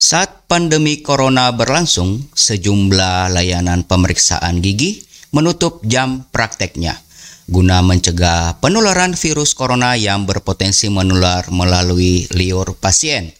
Saat 0.00 0.48
pandemi 0.48 1.04
corona 1.04 1.52
berlangsung, 1.52 2.32
sejumlah 2.32 3.36
layanan 3.36 3.84
pemeriksaan 3.84 4.64
gigi 4.64 5.04
menutup 5.28 5.84
jam 5.84 6.24
prakteknya 6.32 6.96
guna 7.50 7.82
mencegah 7.82 8.62
penularan 8.62 9.18
virus 9.18 9.52
corona 9.58 9.98
yang 9.98 10.24
berpotensi 10.24 10.86
menular 10.86 11.50
melalui 11.52 12.24
liur 12.30 12.78
pasien. 12.78 13.34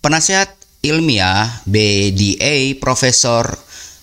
Penasihat 0.00 0.54
ilmiah 0.86 1.60
BDA 1.68 2.78
Profesor 2.78 3.52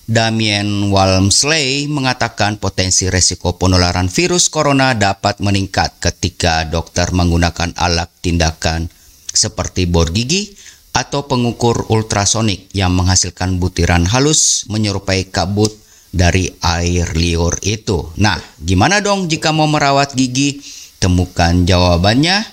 Damien 0.04 0.91
Walmsley 0.91 1.88
mengatakan 1.88 2.59
potensi 2.59 3.07
resiko 3.07 3.55
penularan 3.55 4.11
virus 4.11 4.52
corona 4.52 4.91
dapat 4.93 5.39
meningkat 5.39 5.98
ketika 5.98 6.68
dokter 6.68 7.09
menggunakan 7.09 7.71
alat 7.73 8.11
tindakan 8.20 8.91
seperti 9.32 9.88
bor 9.88 10.11
gigi 10.11 10.54
atau 10.94 11.25
pengukur 11.25 11.89
ultrasonik 11.89 12.70
yang 12.71 12.93
menghasilkan 12.93 13.57
butiran 13.57 14.06
halus 14.06 14.70
menyerupai 14.70 15.28
kabut 15.28 15.74
dari 16.14 16.54
air 16.61 17.18
liur 17.18 17.57
itu. 17.66 18.14
Nah, 18.21 18.38
gimana 18.61 19.02
dong 19.02 19.25
jika 19.25 19.50
mau 19.50 19.66
merawat 19.66 20.14
gigi? 20.14 20.61
Temukan 21.02 21.66
jawabannya 21.68 22.46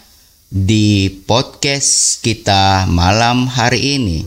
di 0.51 1.07
podcast 1.29 2.19
kita 2.25 2.89
malam 2.91 3.47
hari 3.47 4.01
ini. 4.01 4.19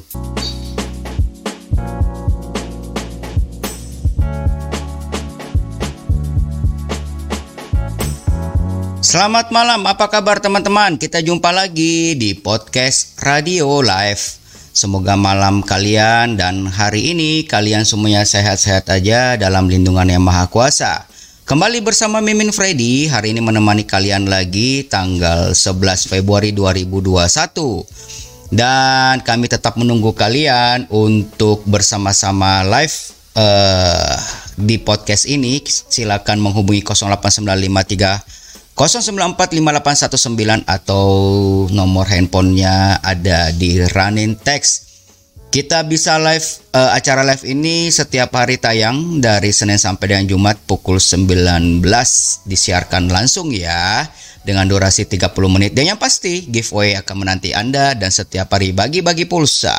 Selamat 9.04 9.52
malam, 9.52 9.84
apa 9.84 10.08
kabar 10.08 10.40
teman-teman? 10.40 10.96
Kita 10.96 11.20
jumpa 11.20 11.52
lagi 11.52 12.16
di 12.16 12.40
podcast 12.40 13.20
Radio 13.20 13.84
Live. 13.84 14.40
Semoga 14.72 15.20
malam 15.20 15.60
kalian 15.60 16.40
dan 16.40 16.72
hari 16.72 17.12
ini 17.12 17.44
kalian 17.44 17.84
semuanya 17.84 18.24
sehat-sehat 18.24 18.88
aja 18.88 19.36
dalam 19.36 19.68
lindungan 19.68 20.08
yang 20.08 20.24
maha 20.24 20.48
kuasa. 20.48 21.04
Kembali 21.44 21.84
bersama 21.84 22.24
Mimin 22.24 22.56
Freddy, 22.56 23.12
hari 23.12 23.36
ini 23.36 23.44
menemani 23.44 23.84
kalian 23.84 24.32
lagi 24.32 24.88
tanggal 24.88 25.52
11 25.52 26.08
Februari 26.08 26.56
2021. 26.56 28.56
Dan 28.56 29.20
kami 29.20 29.52
tetap 29.52 29.76
menunggu 29.76 30.16
kalian 30.16 30.88
untuk 30.88 31.68
bersama-sama 31.68 32.64
live 32.64 32.96
uh, 33.36 34.16
di 34.56 34.80
podcast 34.80 35.28
ini. 35.28 35.60
Silakan 35.68 36.40
menghubungi 36.40 36.88
08953 36.88 38.43
09458119 38.74 40.66
atau 40.66 41.06
nomor 41.70 42.10
handphonenya 42.10 42.98
ada 43.06 43.54
di 43.54 43.78
running 43.94 44.34
text. 44.42 44.90
Kita 45.54 45.86
bisa 45.86 46.18
live 46.18 46.74
uh, 46.74 46.98
acara 46.98 47.22
live 47.22 47.46
ini 47.46 47.94
setiap 47.94 48.34
hari 48.34 48.58
tayang 48.58 49.22
dari 49.22 49.54
Senin 49.54 49.78
sampai 49.78 50.10
dengan 50.10 50.26
Jumat 50.26 50.58
pukul 50.66 50.98
19 50.98 51.86
disiarkan 52.50 53.14
langsung 53.14 53.54
ya 53.54 54.10
dengan 54.42 54.66
durasi 54.66 55.06
30 55.06 55.30
menit 55.54 55.78
dan 55.78 55.94
yang 55.94 56.02
pasti 56.02 56.50
giveaway 56.50 56.98
akan 56.98 57.22
menanti 57.22 57.54
Anda 57.54 57.94
dan 57.94 58.10
setiap 58.10 58.50
hari 58.50 58.74
bagi-bagi 58.74 59.30
pulsa. 59.30 59.78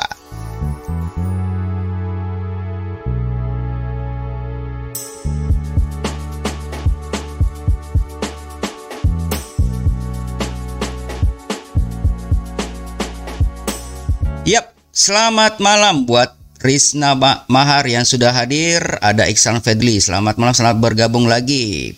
Selamat 14.95 15.59
malam 15.59 16.07
buat 16.07 16.39
Risna 16.63 17.19
Mahar 17.51 17.83
yang 17.85 18.07
sudah 18.07 18.31
hadir. 18.31 18.79
Ada 19.03 19.27
Iksan 19.27 19.59
Fedli. 19.59 19.99
Selamat 19.99 20.39
malam, 20.39 20.55
selamat 20.55 20.79
bergabung 20.79 21.27
lagi. 21.27 21.93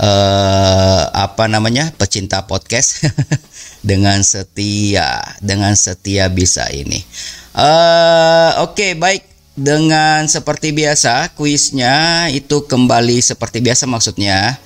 Uh, 0.00 1.04
apa 1.12 1.44
namanya 1.44 1.92
pecinta 1.92 2.48
podcast 2.48 3.04
dengan 3.90 4.24
setia 4.24 5.20
dengan 5.44 5.76
setia 5.76 6.32
bisa 6.32 6.64
ini. 6.72 7.04
Uh, 7.52 8.64
Oke 8.64 8.72
okay, 8.72 8.92
baik 8.96 9.28
dengan 9.52 10.24
seperti 10.24 10.72
biasa 10.72 11.36
kuisnya 11.36 12.30
itu 12.32 12.64
kembali 12.64 13.20
seperti 13.20 13.60
biasa 13.60 13.84
maksudnya 13.84 14.56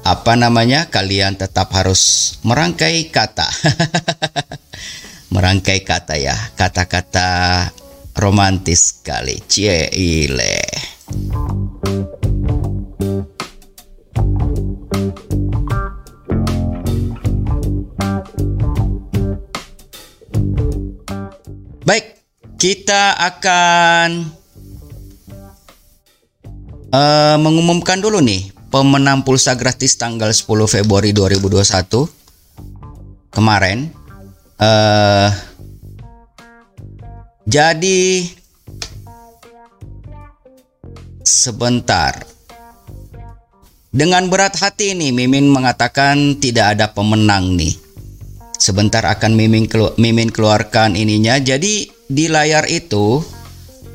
apa 0.00 0.32
namanya 0.40 0.88
kalian 0.88 1.36
tetap 1.36 1.68
harus 1.76 2.32
merangkai 2.40 3.12
kata. 3.12 3.50
merangkai 5.30 5.82
kata 5.82 6.14
ya, 6.18 6.36
kata-kata 6.54 7.70
romantis 8.16 9.00
sekali. 9.00 9.38
Cile. 9.46 10.58
Baik, 21.86 22.06
kita 22.58 23.14
akan 23.14 24.08
uh, 26.90 27.36
mengumumkan 27.38 28.02
dulu 28.02 28.18
nih 28.18 28.50
pemenang 28.74 29.22
pulsa 29.22 29.54
gratis 29.54 29.94
tanggal 29.94 30.34
10 30.34 30.42
Februari 30.66 31.14
2021 31.14 32.10
kemarin 33.30 33.94
uh, 34.60 35.28
jadi 37.46 38.26
sebentar. 41.26 42.26
Dengan 43.96 44.28
berat 44.28 44.60
hati 44.60 44.92
nih 44.92 45.08
Mimin 45.08 45.48
mengatakan 45.48 46.36
tidak 46.36 46.76
ada 46.76 46.92
pemenang 46.92 47.56
nih. 47.56 47.72
Sebentar 48.60 49.00
akan 49.08 49.32
Mimin 49.32 49.64
kelu 49.64 49.96
Mimin 49.96 50.28
keluarkan 50.28 50.98
ininya. 51.00 51.40
Jadi 51.40 51.88
di 52.04 52.26
layar 52.28 52.68
itu 52.68 53.24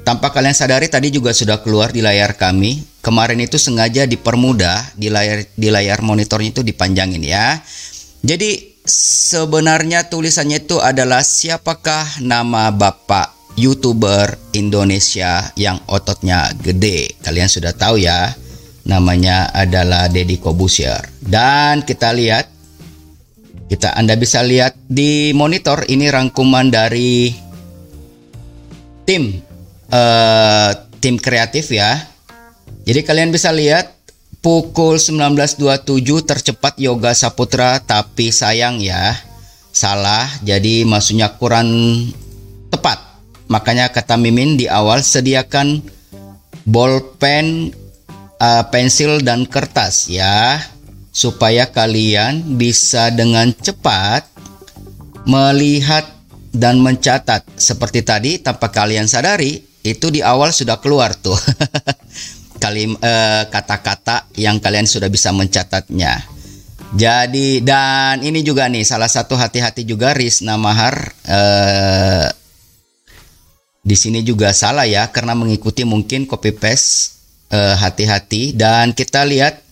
tanpa 0.02 0.34
kalian 0.34 0.58
sadari 0.58 0.90
tadi 0.90 1.14
juga 1.14 1.36
sudah 1.36 1.62
keluar 1.62 1.94
di 1.94 2.02
layar 2.02 2.34
kami. 2.34 2.82
Kemarin 3.06 3.46
itu 3.46 3.62
sengaja 3.62 4.10
dipermudah 4.10 4.98
di 4.98 5.14
layar 5.14 5.46
di 5.54 5.70
layar 5.70 6.02
monitornya 6.02 6.50
itu 6.50 6.62
dipanjangin 6.66 7.22
ya. 7.22 7.62
Jadi 8.26 8.71
sebenarnya 8.86 10.10
tulisannya 10.10 10.66
itu 10.66 10.82
adalah 10.82 11.22
siapakah 11.22 12.22
nama 12.24 12.74
Bapak 12.74 13.56
YouTuber 13.60 14.56
Indonesia 14.56 15.52
yang 15.60 15.84
ototnya 15.88 16.52
gede. 16.60 17.14
Kalian 17.22 17.50
sudah 17.52 17.76
tahu 17.76 18.02
ya. 18.02 18.34
Namanya 18.82 19.54
adalah 19.54 20.10
Deddy 20.10 20.42
Kobusier. 20.42 21.06
Dan 21.22 21.86
kita 21.86 22.16
lihat 22.16 22.50
kita 23.70 23.96
Anda 23.96 24.20
bisa 24.20 24.44
lihat 24.44 24.76
di 24.90 25.32
monitor 25.32 25.88
ini 25.88 26.12
rangkuman 26.12 26.68
dari 26.74 27.32
tim 29.06 29.40
uh, 29.94 30.72
tim 31.00 31.16
kreatif 31.22 31.72
ya. 31.72 32.02
Jadi 32.82 33.06
kalian 33.06 33.30
bisa 33.30 33.54
lihat 33.54 34.01
pukul 34.42 34.98
19.27 34.98 36.02
tercepat 36.26 36.74
Yoga 36.82 37.14
Saputra 37.14 37.78
tapi 37.78 38.34
sayang 38.34 38.82
ya 38.82 39.14
salah. 39.70 40.28
Jadi 40.42 40.84
maksudnya 40.84 41.38
kurang 41.38 41.70
tepat. 42.74 43.00
Makanya 43.48 43.94
kata 43.94 44.18
Mimin 44.18 44.58
di 44.58 44.66
awal 44.66 45.06
sediakan 45.06 45.86
bolpen 46.66 47.70
uh, 48.42 48.64
pensil 48.74 49.22
dan 49.22 49.46
kertas 49.46 50.10
ya 50.10 50.58
supaya 51.14 51.70
kalian 51.70 52.58
bisa 52.58 53.14
dengan 53.14 53.54
cepat 53.54 54.26
melihat 55.30 56.10
dan 56.50 56.82
mencatat. 56.82 57.46
Seperti 57.62 58.02
tadi 58.02 58.42
tanpa 58.42 58.74
kalian 58.74 59.06
sadari 59.06 59.62
itu 59.86 60.10
di 60.10 60.26
awal 60.26 60.54
sudah 60.54 60.78
keluar 60.78 61.14
tuh 61.18 61.38
kalim 62.62 62.94
eh, 63.02 63.44
kata-kata 63.50 64.30
yang 64.38 64.62
kalian 64.62 64.86
sudah 64.86 65.10
bisa 65.10 65.34
mencatatnya. 65.34 66.22
Jadi 66.94 67.66
dan 67.66 68.22
ini 68.22 68.46
juga 68.46 68.70
nih 68.70 68.86
salah 68.86 69.10
satu 69.10 69.34
hati-hati 69.34 69.88
juga 69.88 70.14
Rizna 70.14 70.62
Mahar 70.62 70.96
eh, 71.26 72.28
di 73.82 73.98
sini 73.98 74.22
juga 74.22 74.54
salah 74.54 74.86
ya 74.86 75.10
karena 75.10 75.34
mengikuti 75.34 75.82
mungkin 75.82 76.30
copy 76.30 76.54
paste 76.54 77.18
eh, 77.50 77.74
hati-hati 77.74 78.54
dan 78.54 78.94
kita 78.94 79.26
lihat 79.26 79.64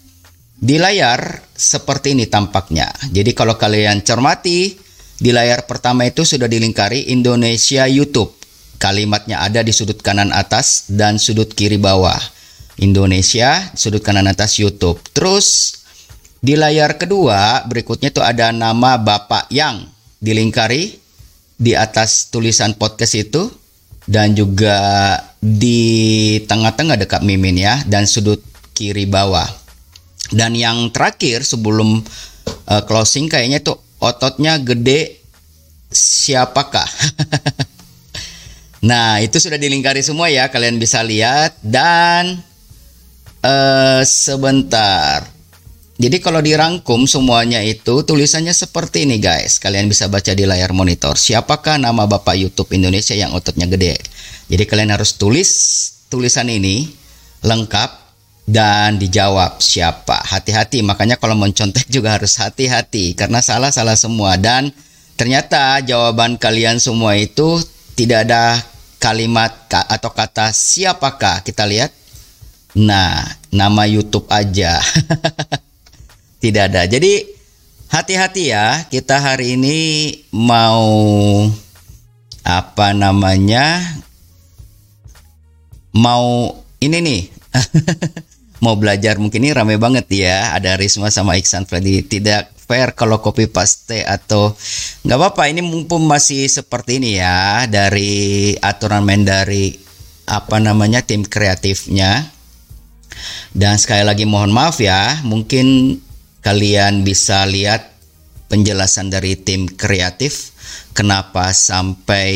di 0.59 0.75
layar 0.81 1.43
seperti 1.53 2.17
ini 2.17 2.25
tampaknya. 2.27 2.89
Jadi 3.11 3.31
kalau 3.37 3.55
kalian 3.55 4.03
cermati 4.03 4.75
di 5.19 5.31
layar 5.35 5.67
pertama 5.67 6.07
itu 6.07 6.23
sudah 6.23 6.47
dilingkari 6.47 7.11
Indonesia 7.11 7.83
YouTube. 7.87 8.31
Kalimatnya 8.79 9.43
ada 9.43 9.59
di 9.59 9.75
sudut 9.75 9.99
kanan 9.99 10.31
atas 10.31 10.87
dan 10.87 11.19
sudut 11.19 11.51
kiri 11.51 11.75
bawah. 11.75 12.38
Indonesia 12.79 13.71
sudut 13.75 13.99
kanan 13.99 14.27
atas 14.27 14.57
YouTube. 14.57 14.99
Terus 15.11 15.79
di 16.39 16.55
layar 16.55 16.95
kedua 16.95 17.67
berikutnya 17.67 18.15
tuh 18.15 18.23
ada 18.23 18.55
nama 18.55 18.95
Bapak 18.95 19.51
yang 19.51 19.83
dilingkari 20.23 20.95
di 21.59 21.75
atas 21.75 22.31
tulisan 22.31 22.79
podcast 22.79 23.19
itu 23.19 23.51
dan 24.07 24.31
juga 24.33 24.79
di 25.37 26.39
tengah-tengah 26.47 26.95
dekat 26.95 27.21
mimin 27.21 27.59
ya 27.59 27.83
dan 27.85 28.07
sudut 28.07 28.39
kiri 28.71 29.05
bawah. 29.05 29.45
Dan 30.31 30.55
yang 30.55 30.89
terakhir 30.95 31.43
sebelum 31.43 31.99
uh, 32.69 32.81
closing 32.87 33.27
kayaknya 33.27 33.59
tuh 33.59 33.77
ototnya 33.99 34.55
gede 34.57 35.19
siapakah? 35.91 36.87
nah, 38.89 39.19
itu 39.19 39.41
sudah 39.41 39.57
dilingkari 39.57 39.99
semua 40.05 40.29
ya, 40.29 40.47
kalian 40.47 40.77
bisa 40.77 41.01
lihat 41.01 41.57
dan 41.65 42.39
uh, 43.43 44.01
sebentar. 44.03 45.27
Jadi 45.99 46.23
kalau 46.23 46.39
dirangkum 46.39 47.03
semuanya 47.11 47.59
itu 47.59 48.07
tulisannya 48.07 48.55
seperti 48.55 49.03
ini 49.03 49.19
guys. 49.19 49.59
Kalian 49.59 49.91
bisa 49.91 50.07
baca 50.07 50.31
di 50.31 50.47
layar 50.47 50.71
monitor. 50.71 51.19
Siapakah 51.19 51.75
nama 51.75 52.07
Bapak 52.07 52.39
YouTube 52.39 52.71
Indonesia 52.71 53.11
yang 53.11 53.35
ototnya 53.35 53.67
gede? 53.67 53.99
Jadi 54.47 54.63
kalian 54.63 54.95
harus 54.95 55.19
tulis 55.19 55.49
tulisan 56.07 56.47
ini 56.47 56.87
lengkap 57.43 58.09
dan 58.47 58.95
dijawab 58.95 59.59
siapa. 59.59 60.23
Hati-hati, 60.23 60.87
makanya 60.87 61.19
kalau 61.19 61.35
mencontek 61.35 61.91
juga 61.91 62.15
harus 62.15 62.39
hati-hati 62.39 63.19
karena 63.19 63.43
salah-salah 63.43 63.99
semua 63.99 64.39
dan 64.39 64.71
ternyata 65.19 65.83
jawaban 65.83 66.39
kalian 66.39 66.79
semua 66.79 67.19
itu 67.19 67.59
tidak 67.99 68.23
ada 68.23 68.55
kalimat 69.03 69.51
atau 69.67 70.15
kata 70.15 70.55
siapakah. 70.55 71.43
Kita 71.43 71.67
lihat. 71.67 71.98
Nah, 72.79 73.27
nama 73.51 73.83
YouTube 73.83 74.31
aja. 74.31 74.79
tidak 76.43 76.71
ada. 76.71 76.87
Jadi 76.87 77.27
hati-hati 77.91 78.55
ya, 78.55 78.87
kita 78.87 79.19
hari 79.19 79.59
ini 79.59 79.79
mau 80.31 80.87
apa 82.47 82.95
namanya? 82.95 83.83
Mau 85.91 86.55
ini 86.79 86.97
nih. 87.03 87.21
mau 88.63 88.75
belajar 88.79 89.19
mungkin 89.19 89.43
ini 89.43 89.51
rame 89.51 89.75
banget 89.75 90.07
ya. 90.15 90.55
Ada 90.55 90.79
Risma 90.79 91.11
sama 91.11 91.35
Iksan 91.35 91.67
Freddy. 91.67 92.07
Tidak 92.07 92.55
fair 92.63 92.95
kalau 92.95 93.19
copy 93.19 93.51
paste 93.51 94.07
atau 94.07 94.55
nggak 95.03 95.17
apa-apa 95.19 95.51
ini 95.51 95.65
mumpung 95.65 96.05
masih 96.05 96.45
seperti 96.45 97.01
ini 97.01 97.17
ya 97.17 97.65
dari 97.65 98.53
aturan 98.61 99.01
main 99.01 99.25
dari 99.25 99.73
apa 100.29 100.61
namanya 100.61 101.01
tim 101.01 101.25
kreatifnya 101.25 102.38
dan 103.55 103.79
sekali 103.81 104.05
lagi 104.05 104.23
mohon 104.23 104.53
maaf 104.53 104.77
ya 104.83 105.21
mungkin 105.25 105.97
kalian 106.45 107.03
bisa 107.03 107.43
lihat 107.45 107.93
penjelasan 108.49 109.13
dari 109.13 109.37
tim 109.37 109.69
kreatif 109.69 110.55
kenapa 110.93 111.53
sampai 111.53 112.31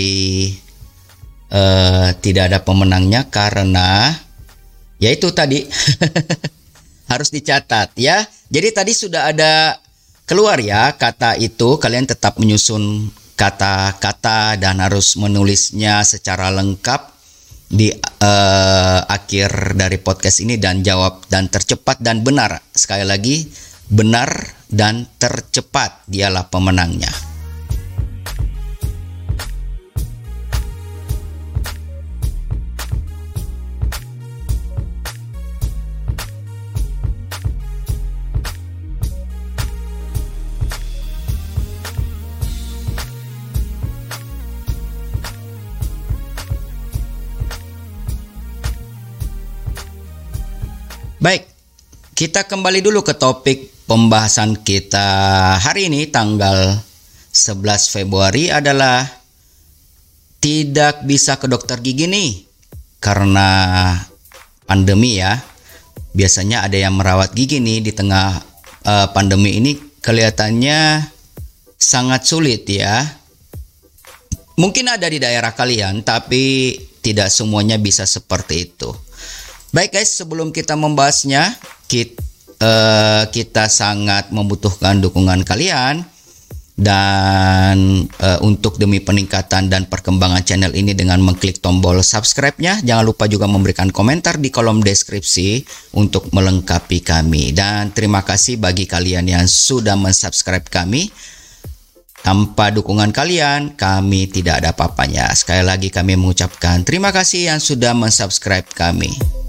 uh, 1.54 2.10
tidak 2.20 2.54
ada 2.54 2.60
pemenangnya 2.62 3.30
karena 3.30 4.14
yaitu 4.98 5.36
tadi 5.36 5.68
harus 7.12 7.30
dicatat 7.30 7.94
ya. 8.00 8.26
Jadi 8.50 8.70
tadi 8.74 8.94
sudah 8.96 9.30
ada 9.34 9.78
keluar 10.26 10.58
ya 10.62 10.96
kata 10.96 11.38
itu 11.38 11.78
kalian 11.78 12.08
tetap 12.08 12.40
menyusun 12.40 13.12
kata-kata 13.34 14.56
dan 14.62 14.80
harus 14.80 15.18
menulisnya 15.20 16.06
secara 16.06 16.54
lengkap 16.54 17.13
di 17.74 17.90
uh, 17.90 19.00
akhir 19.10 19.74
dari 19.74 19.98
podcast 19.98 20.46
ini 20.46 20.62
dan 20.62 20.86
jawab 20.86 21.26
dan 21.26 21.50
tercepat 21.50 21.98
dan 22.06 22.22
benar 22.22 22.62
sekali 22.70 23.02
lagi 23.02 23.50
benar 23.90 24.30
dan 24.70 25.10
tercepat 25.18 26.06
dialah 26.06 26.54
pemenangnya. 26.54 27.33
Baik, 51.24 51.48
kita 52.20 52.44
kembali 52.52 52.84
dulu 52.84 53.00
ke 53.00 53.16
topik 53.16 53.88
pembahasan 53.88 54.60
kita 54.60 55.56
hari 55.56 55.88
ini 55.88 56.12
tanggal 56.12 56.76
11 57.32 57.64
Februari 57.96 58.52
adalah 58.52 59.08
tidak 60.44 61.08
bisa 61.08 61.40
ke 61.40 61.48
dokter 61.48 61.80
gigi 61.80 62.12
nih 62.12 62.44
karena 63.00 63.48
pandemi 64.68 65.24
ya. 65.24 65.40
Biasanya 66.12 66.68
ada 66.68 66.76
yang 66.76 67.00
merawat 67.00 67.32
gigi 67.32 67.64
nih 67.64 67.80
di 67.80 67.96
tengah 67.96 68.44
uh, 68.84 69.08
pandemi 69.16 69.64
ini 69.64 69.80
kelihatannya 70.04 71.08
sangat 71.80 72.28
sulit 72.28 72.68
ya. 72.68 73.00
Mungkin 74.60 74.92
ada 74.92 75.08
di 75.08 75.24
daerah 75.24 75.56
kalian 75.56 76.04
tapi 76.04 76.76
tidak 77.00 77.32
semuanya 77.32 77.80
bisa 77.80 78.04
seperti 78.04 78.68
itu. 78.68 78.92
Baik 79.74 79.98
guys, 79.98 80.14
sebelum 80.14 80.54
kita 80.54 80.78
membahasnya, 80.78 81.58
kita 81.90 82.22
uh, 82.62 83.26
kita 83.34 83.66
sangat 83.74 84.30
membutuhkan 84.30 85.02
dukungan 85.02 85.42
kalian. 85.42 86.06
Dan 86.74 88.06
uh, 88.18 88.42
untuk 88.42 88.82
demi 88.82 88.98
peningkatan 88.98 89.70
dan 89.70 89.86
perkembangan 89.86 90.42
channel 90.42 90.74
ini 90.74 90.98
dengan 90.98 91.22
mengklik 91.22 91.62
tombol 91.62 92.02
subscribe-nya 92.02 92.82
jangan 92.82 93.06
lupa 93.06 93.30
juga 93.30 93.46
memberikan 93.46 93.94
komentar 93.94 94.42
di 94.42 94.50
kolom 94.50 94.82
deskripsi 94.82 95.66
untuk 95.98 96.34
melengkapi 96.34 97.02
kami. 97.02 97.54
Dan 97.54 97.94
terima 97.94 98.22
kasih 98.22 98.58
bagi 98.62 98.86
kalian 98.86 99.26
yang 99.26 99.46
sudah 99.50 99.98
mensubscribe 99.98 100.70
kami. 100.70 101.10
Tanpa 102.22 102.70
dukungan 102.70 103.10
kalian 103.10 103.74
kami 103.74 104.30
tidak 104.30 104.62
ada 104.62 104.74
apa-apanya. 104.74 105.34
Sekali 105.34 105.66
lagi 105.66 105.90
kami 105.94 106.18
mengucapkan 106.18 106.82
terima 106.86 107.10
kasih 107.10 107.54
yang 107.54 107.60
sudah 107.62 107.94
mensubscribe 107.98 108.70
kami 108.74 109.43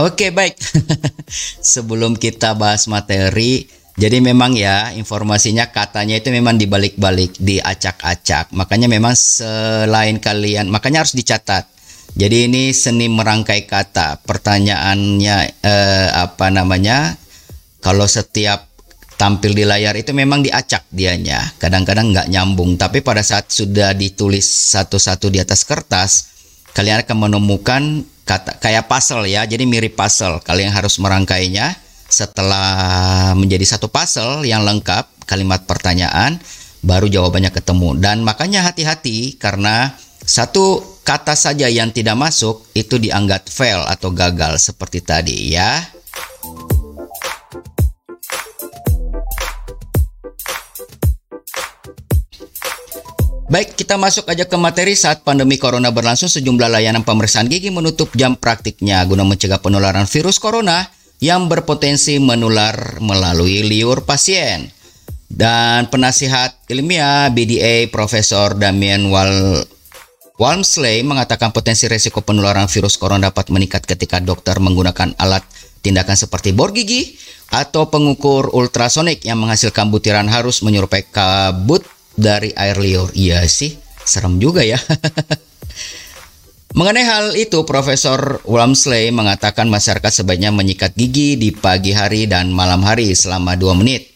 Oke, 0.00 0.32
baik. 0.32 0.56
Sebelum 1.76 2.16
kita 2.16 2.56
bahas 2.56 2.88
materi, 2.88 3.68
jadi 4.00 4.16
memang 4.24 4.56
ya 4.56 4.96
informasinya 4.96 5.68
katanya 5.68 6.16
itu 6.16 6.32
memang 6.32 6.56
dibalik-balik, 6.56 7.36
diacak-acak. 7.36 8.48
Makanya 8.56 8.88
memang 8.88 9.12
selain 9.12 10.16
kalian, 10.16 10.72
makanya 10.72 11.04
harus 11.04 11.12
dicatat. 11.12 11.68
Jadi 12.14 12.50
ini 12.50 12.74
seni 12.74 13.06
merangkai 13.06 13.66
kata. 13.66 14.22
Pertanyaannya 14.22 15.36
eh, 15.62 16.08
apa 16.10 16.50
namanya? 16.50 17.14
Kalau 17.80 18.04
setiap 18.04 18.70
tampil 19.20 19.52
di 19.52 19.68
layar 19.68 19.92
itu 20.00 20.16
memang 20.16 20.40
diacak 20.40 20.88
dianya. 20.88 21.52
Kadang-kadang 21.60 22.16
nggak 22.16 22.28
nyambung. 22.32 22.80
Tapi 22.80 23.04
pada 23.04 23.20
saat 23.20 23.52
sudah 23.52 23.92
ditulis 23.92 24.44
satu-satu 24.44 25.28
di 25.28 25.38
atas 25.40 25.68
kertas, 25.68 26.10
kalian 26.72 27.04
akan 27.04 27.16
menemukan 27.28 27.82
kata 28.24 28.56
kayak 28.56 28.88
puzzle 28.88 29.28
ya. 29.28 29.44
Jadi 29.44 29.68
mirip 29.68 29.92
puzzle. 29.92 30.40
Kalian 30.40 30.72
harus 30.72 30.96
merangkainya 30.96 31.76
setelah 32.10 33.32
menjadi 33.38 33.76
satu 33.76 33.86
puzzle 33.92 34.42
yang 34.42 34.66
lengkap 34.66 35.28
kalimat 35.28 35.62
pertanyaan 35.68 36.40
baru 36.80 37.06
jawabannya 37.06 37.52
ketemu. 37.52 38.00
Dan 38.00 38.24
makanya 38.24 38.64
hati-hati 38.64 39.36
karena 39.36 39.94
satu 40.24 40.82
kata 41.04 41.34
saja 41.34 41.66
yang 41.66 41.90
tidak 41.90 42.14
masuk 42.14 42.62
itu 42.76 43.00
dianggap 43.00 43.50
fail 43.50 43.82
atau 43.88 44.14
gagal 44.14 44.60
seperti 44.62 45.02
tadi 45.02 45.56
ya. 45.56 45.82
Baik, 53.50 53.74
kita 53.74 53.98
masuk 53.98 54.30
aja 54.30 54.46
ke 54.46 54.54
materi 54.54 54.94
saat 54.94 55.26
pandemi 55.26 55.58
corona 55.58 55.90
berlangsung 55.90 56.30
sejumlah 56.30 56.70
layanan 56.70 57.02
pemeriksaan 57.02 57.50
gigi 57.50 57.74
menutup 57.74 58.14
jam 58.14 58.38
praktiknya 58.38 59.02
guna 59.02 59.26
mencegah 59.26 59.58
penularan 59.58 60.06
virus 60.06 60.38
corona 60.38 60.86
yang 61.18 61.50
berpotensi 61.50 62.22
menular 62.22 63.02
melalui 63.02 63.66
liur 63.66 64.06
pasien. 64.06 64.70
Dan 65.26 65.90
penasihat 65.90 66.62
ilmiah 66.70 67.26
BDA 67.34 67.90
Profesor 67.90 68.54
Damien 68.54 69.10
Wal 69.10 69.66
Walmsley 70.40 71.04
mengatakan 71.04 71.52
potensi 71.52 71.84
resiko 71.84 72.24
penularan 72.24 72.64
virus 72.64 72.96
corona 72.96 73.28
dapat 73.28 73.52
meningkat 73.52 73.84
ketika 73.84 74.24
dokter 74.24 74.56
menggunakan 74.56 75.12
alat 75.20 75.44
tindakan 75.84 76.16
seperti 76.16 76.56
bor 76.56 76.72
gigi 76.72 77.12
atau 77.52 77.92
pengukur 77.92 78.48
ultrasonik 78.56 79.20
yang 79.20 79.36
menghasilkan 79.36 79.92
butiran 79.92 80.24
harus 80.32 80.64
menyerupai 80.64 81.04
kabut 81.12 81.84
dari 82.16 82.56
air 82.56 82.80
liur. 82.80 83.12
Iya 83.12 83.44
sih, 83.44 83.76
serem 84.00 84.40
juga 84.40 84.64
ya. 84.64 84.80
Mengenai 86.78 87.04
hal 87.04 87.26
itu, 87.36 87.60
Profesor 87.68 88.40
Walmsley 88.48 89.12
mengatakan 89.12 89.68
masyarakat 89.68 90.24
sebaiknya 90.24 90.56
menyikat 90.56 90.96
gigi 90.96 91.36
di 91.36 91.52
pagi 91.52 91.92
hari 91.92 92.24
dan 92.24 92.48
malam 92.48 92.80
hari 92.80 93.12
selama 93.12 93.60
2 93.60 93.76
menit. 93.76 94.10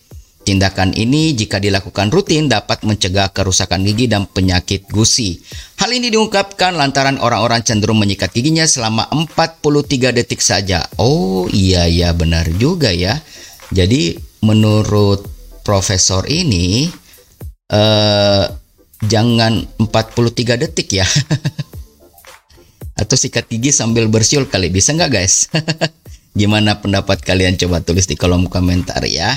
Tindakan 0.45 0.93
ini 0.93 1.33
jika 1.33 1.57
dilakukan 1.57 2.13
rutin 2.13 2.53
dapat 2.53 2.85
mencegah 2.85 3.33
kerusakan 3.33 3.81
gigi 3.81 4.13
dan 4.13 4.29
penyakit 4.29 4.85
gusi. 4.93 5.41
Hal 5.85 5.93
ini 5.93 6.09
diungkapkan 6.09 6.81
lantaran 6.81 7.21
orang-orang 7.21 7.61
cenderung 7.61 8.01
menyikat 8.01 8.33
giginya 8.33 8.65
selama 8.65 9.05
43 9.13 10.17
detik 10.17 10.41
saja. 10.41 10.81
Oh 10.97 11.45
iya 11.53 11.85
ya 11.85 12.17
benar 12.17 12.49
juga 12.57 12.89
ya. 12.89 13.21
Jadi 13.69 14.17
menurut 14.41 15.29
profesor 15.61 16.25
ini 16.25 16.89
eh, 17.69 18.45
jangan 19.05 19.53
43 19.77 20.65
detik 20.65 20.89
ya. 20.89 21.05
Atau 23.05 23.21
sikat 23.21 23.53
gigi 23.53 23.69
sambil 23.69 24.09
bersiul 24.09 24.49
kali 24.49 24.73
bisa 24.73 24.97
nggak 24.97 25.13
guys? 25.13 25.53
Gimana 26.41 26.81
pendapat 26.81 27.21
kalian 27.21 27.61
coba 27.61 27.85
tulis 27.85 28.09
di 28.09 28.17
kolom 28.17 28.49
komentar 28.49 29.05
ya. 29.05 29.37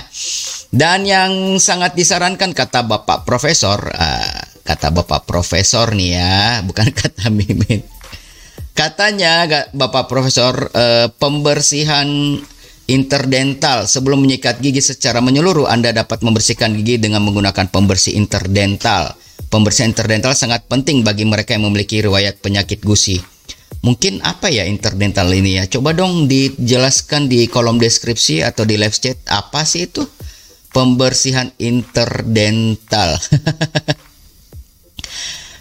Dan 0.71 1.03
yang 1.03 1.59
sangat 1.59 1.91
disarankan 1.91 2.55
kata 2.55 2.87
Bapak 2.87 3.27
Profesor, 3.27 3.83
uh, 3.83 4.46
kata 4.67 4.91
Bapak 4.91 5.23
Profesor 5.23 5.95
nih 5.95 6.19
ya, 6.19 6.59
bukan 6.67 6.91
kata 6.99 7.31
Mimin. 7.31 7.79
Katanya 8.75 9.47
Bapak 9.71 10.11
Profesor 10.11 10.53
uh, 10.75 11.07
pembersihan 11.15 12.05
interdental 12.85 13.89
sebelum 13.89 14.21
menyikat 14.21 14.61
gigi 14.61 14.85
secara 14.85 15.17
menyeluruh 15.23 15.65
Anda 15.65 15.91
dapat 15.95 16.21
membersihkan 16.21 16.77
gigi 16.77 17.01
dengan 17.01 17.23
menggunakan 17.25 17.73
pembersih 17.73 18.13
interdental. 18.13 19.17
Pembersihan 19.47 19.95
interdental 19.95 20.35
sangat 20.35 20.67
penting 20.67 21.01
bagi 21.07 21.23
mereka 21.23 21.55
yang 21.55 21.65
memiliki 21.65 22.03
riwayat 22.03 22.43
penyakit 22.43 22.83
gusi. 22.83 23.17
Mungkin 23.81 24.19
apa 24.21 24.51
ya 24.51 24.67
interdental 24.67 25.31
ini 25.31 25.61
ya? 25.61 25.63
Coba 25.71 25.95
dong 25.95 26.27
dijelaskan 26.27 27.31
di 27.31 27.47
kolom 27.47 27.79
deskripsi 27.79 28.43
atau 28.43 28.67
di 28.67 28.75
live 28.75 28.95
chat 28.97 29.15
apa 29.31 29.63
sih 29.63 29.87
itu? 29.87 30.03
Pembersihan 30.69 31.49
interdental. 31.57 33.15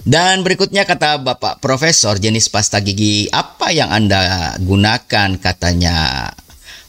Dan 0.06 0.46
berikutnya 0.46 0.86
kata 0.86 1.18
Bapak 1.18 1.58
Profesor 1.58 2.14
jenis 2.14 2.46
pasta 2.46 2.78
gigi 2.78 3.26
apa 3.34 3.74
yang 3.74 3.90
Anda 3.90 4.54
gunakan 4.62 5.34
katanya. 5.42 6.30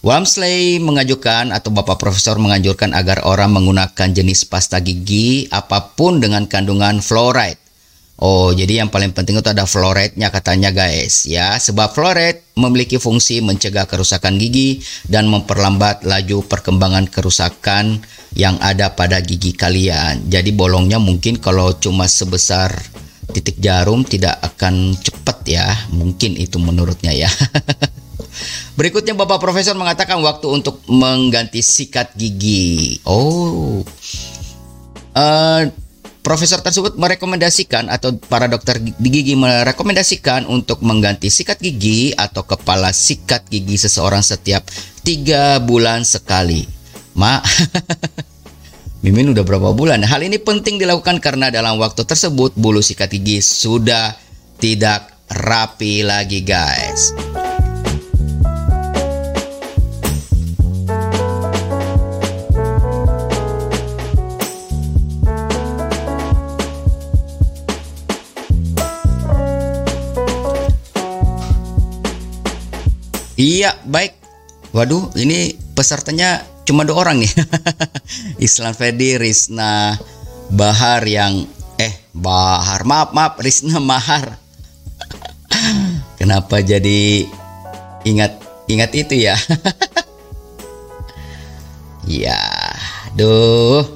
Walmsley 0.06 0.78
mengajukan 0.78 1.50
atau 1.50 1.74
Bapak 1.74 1.98
Profesor 1.98 2.38
menganjurkan 2.38 2.94
agar 2.94 3.26
orang 3.26 3.58
menggunakan 3.58 4.14
jenis 4.14 4.46
pasta 4.46 4.78
gigi 4.86 5.50
apa 5.50 5.98
pun 5.98 6.22
dengan 6.22 6.46
kandungan 6.46 7.02
fluoride 7.02 7.58
Oh, 8.18 8.50
jadi 8.50 8.82
yang 8.82 8.90
paling 8.90 9.14
penting 9.14 9.38
itu 9.38 9.46
ada 9.46 9.70
fluoride-nya 9.70 10.34
katanya 10.34 10.74
guys 10.74 11.30
ya. 11.30 11.54
Sebab 11.62 11.94
fluoride 11.94 12.50
memiliki 12.58 12.98
fungsi 12.98 13.46
mencegah 13.46 13.86
kerusakan 13.86 14.42
gigi 14.42 14.82
dan 15.06 15.30
memperlambat 15.30 16.02
laju 16.02 16.42
perkembangan 16.50 17.06
kerusakan 17.14 18.02
yang 18.34 18.58
ada 18.58 18.98
pada 18.98 19.22
gigi 19.22 19.54
kalian. 19.54 20.26
Jadi 20.34 20.50
bolongnya 20.50 20.98
mungkin 20.98 21.38
kalau 21.38 21.78
cuma 21.78 22.10
sebesar 22.10 22.74
titik 23.32 23.60
jarum 23.60 24.04
tidak 24.08 24.40
akan 24.44 24.96
cepat 24.96 25.38
ya. 25.48 25.68
Mungkin 25.92 26.36
itu 26.40 26.60
menurutnya 26.60 27.12
ya. 27.12 27.32
Berikutnya 28.78 29.18
Bapak 29.18 29.42
Profesor 29.42 29.74
mengatakan 29.74 30.22
waktu 30.22 30.46
untuk 30.48 30.86
mengganti 30.86 31.66
sikat 31.66 32.14
gigi. 32.14 33.02
Oh. 33.10 33.82
Uh, 35.18 35.64
Profesor 36.22 36.60
tersebut 36.60 37.00
merekomendasikan 37.00 37.88
atau 37.88 38.12
para 38.20 38.52
dokter 38.52 38.84
gigi 39.00 39.32
merekomendasikan 39.40 40.44
untuk 40.44 40.84
mengganti 40.84 41.32
sikat 41.32 41.56
gigi 41.64 42.12
atau 42.12 42.44
kepala 42.44 42.92
sikat 42.92 43.48
gigi 43.48 43.80
seseorang 43.80 44.20
setiap 44.20 44.68
tiga 45.08 45.56
bulan 45.64 46.04
sekali. 46.04 46.68
Ma, 47.16 47.40
Mimin 49.08 49.32
udah 49.32 49.48
berapa 49.48 49.72
bulan? 49.72 50.04
Hal 50.04 50.20
ini 50.20 50.36
penting 50.36 50.76
dilakukan 50.84 51.24
karena 51.24 51.48
dalam 51.48 51.80
waktu 51.80 52.04
tersebut 52.04 52.60
bulu 52.60 52.84
sikat 52.84 53.08
gigi 53.16 53.40
sudah 53.40 54.12
tidak 54.60 55.16
rapi 55.32 56.04
lagi 56.04 56.44
guys. 56.44 57.16
Iya, 73.40 73.72
baik. 73.88 74.20
Waduh, 74.76 75.16
ini 75.16 75.56
pesertanya 75.72 76.57
cuma 76.68 76.84
dua 76.84 77.08
orang 77.08 77.24
nih. 77.24 77.32
Islam 78.46 78.76
Fedi, 78.76 79.16
Risna, 79.16 79.96
Bahar 80.52 81.08
yang 81.08 81.48
eh 81.80 81.96
Bahar, 82.12 82.84
maaf 82.84 83.16
maaf, 83.16 83.40
Risna 83.40 83.80
Mahar. 83.80 84.36
Kenapa 86.20 86.60
jadi 86.60 87.24
ingat 88.04 88.44
ingat 88.68 88.92
itu 88.92 89.16
ya? 89.16 89.40
ya, 92.28 92.44
duh. 93.16 93.88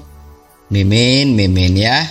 Mimin, 0.71 1.35
Mimin 1.35 1.75
ya. 1.75 2.07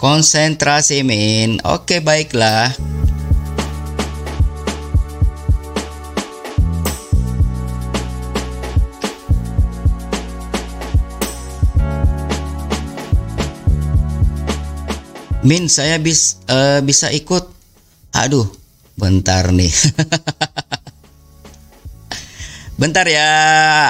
Konsentrasi 0.00 1.04
Min. 1.04 1.60
Oke, 1.68 2.00
baiklah. 2.00 2.72
Min 15.44 15.68
saya 15.68 16.00
bis, 16.00 16.40
uh, 16.48 16.80
bisa 16.80 17.12
ikut 17.12 17.52
aduh 18.16 18.48
bentar 18.96 19.52
nih 19.52 19.68
Bentar 22.74 23.06
ya, 23.06 23.30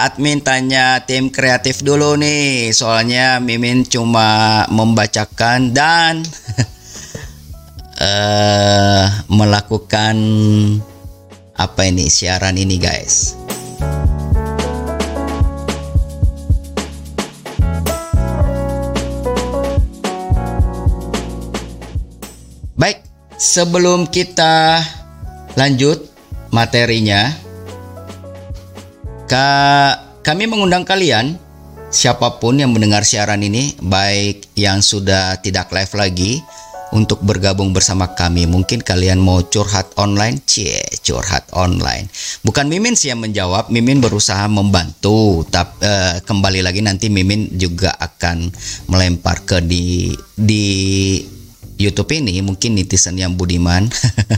admin 0.04 0.44
tanya 0.44 1.00
tim 1.08 1.32
kreatif 1.32 1.80
dulu 1.80 2.20
nih. 2.20 2.68
Soalnya 2.68 3.40
Mimin 3.40 3.80
cuma 3.88 4.68
membacakan 4.68 5.73
dan 5.73 6.20
uh, 7.96 9.08
melakukan 9.40 10.16
apa 11.56 11.80
ini 11.88 12.12
siaran 12.12 12.61
ini 12.61 12.76
guys. 12.76 13.40
Sebelum 23.45 24.09
kita 24.09 24.81
lanjut 25.53 26.01
materinya, 26.49 27.29
kami 30.25 30.49
mengundang 30.49 30.89
kalian 30.89 31.37
siapa 31.93 32.41
pun 32.41 32.57
yang 32.57 32.73
mendengar 32.73 33.05
siaran 33.05 33.45
ini, 33.45 33.77
baik 33.85 34.49
yang 34.57 34.81
sudah 34.81 35.45
tidak 35.45 35.69
live 35.77 35.93
lagi, 35.93 36.41
untuk 36.97 37.21
bergabung 37.21 37.77
bersama 37.77 38.17
kami. 38.17 38.49
Mungkin 38.49 38.81
kalian 38.81 39.21
mau 39.21 39.45
curhat 39.45 39.93
online, 40.01 40.41
cie, 40.49 40.81
curhat 41.05 41.45
online. 41.53 42.09
Bukan 42.47 42.65
Mimin 42.71 42.97
sih 42.97 43.13
yang 43.13 43.21
menjawab, 43.21 43.69
Mimin 43.69 44.01
berusaha 44.01 44.49
membantu. 44.49 45.45
Tapi 45.53 45.85
uh, 45.85 46.17
kembali 46.25 46.65
lagi 46.65 46.81
nanti 46.81 47.13
Mimin 47.13 47.61
juga 47.61 47.93
akan 47.93 48.49
melempar 48.89 49.45
ke 49.45 49.61
di 49.61 50.17
di 50.33 50.65
YouTube 51.78 52.11
ini 52.14 52.38
mungkin 52.40 52.78
netizen 52.78 53.19
yang 53.19 53.35
budiman 53.35 53.90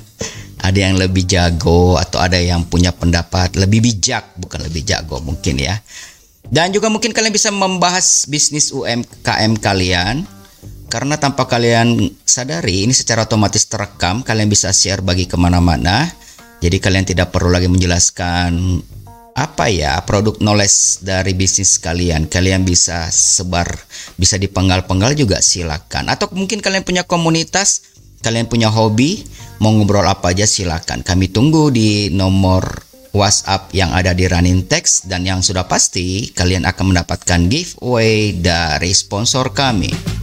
ada 0.67 0.79
yang 0.79 0.97
lebih 0.99 1.29
jago 1.29 1.95
atau 2.01 2.19
ada 2.19 2.41
yang 2.41 2.65
punya 2.67 2.91
pendapat 2.91 3.55
lebih 3.55 3.85
bijak 3.85 4.35
bukan 4.41 4.65
lebih 4.67 4.83
jago 4.83 5.21
mungkin 5.23 5.61
ya. 5.61 5.79
Dan 6.47 6.71
juga 6.71 6.87
mungkin 6.87 7.11
kalian 7.11 7.35
bisa 7.35 7.51
membahas 7.51 8.27
bisnis 8.31 8.71
UMKM 8.71 9.59
kalian 9.59 10.23
karena 10.87 11.19
tanpa 11.19 11.51
kalian 11.51 11.99
sadari 12.23 12.87
ini 12.87 12.95
secara 12.95 13.27
otomatis 13.27 13.67
terekam 13.67 14.23
kalian 14.23 14.47
bisa 14.47 14.71
share 14.71 15.03
bagi 15.03 15.27
ke 15.27 15.35
mana-mana. 15.35 16.07
Jadi 16.63 16.81
kalian 16.81 17.05
tidak 17.05 17.35
perlu 17.35 17.53
lagi 17.53 17.69
menjelaskan 17.69 18.81
apa 19.37 19.69
ya 19.69 20.01
produk 20.09 20.41
knowledge 20.41 21.05
dari 21.05 21.37
bisnis 21.37 21.77
kalian? 21.77 22.25
Kalian 22.25 22.65
bisa 22.65 23.13
sebar 23.13 23.69
bisa 24.17 24.41
dipenggal-penggal 24.41 25.13
juga 25.13 25.45
silakan. 25.45 26.09
Atau 26.09 26.33
mungkin 26.33 26.65
kalian 26.65 26.89
punya 26.89 27.05
komunitas 27.05 27.85
kalian 28.25 28.49
punya 28.49 28.73
hobi 28.73 29.29
mau 29.61 29.77
ngobrol 29.77 30.09
apa 30.09 30.33
aja 30.33 30.49
silakan. 30.49 31.05
Kami 31.05 31.29
tunggu 31.29 31.69
di 31.69 32.09
nomor 32.09 32.65
WhatsApp 33.13 33.73
yang 33.77 33.93
ada 33.93 34.17
di 34.17 34.25
running 34.25 34.65
text 34.69 35.09
dan 35.09 35.25
yang 35.29 35.45
sudah 35.45 35.69
pasti 35.69 36.33
kalian 36.33 36.65
akan 36.65 36.97
mendapatkan 36.97 37.41
giveaway 37.53 38.33
dari 38.37 38.93
sponsor 38.97 39.53
kami. 39.53 40.16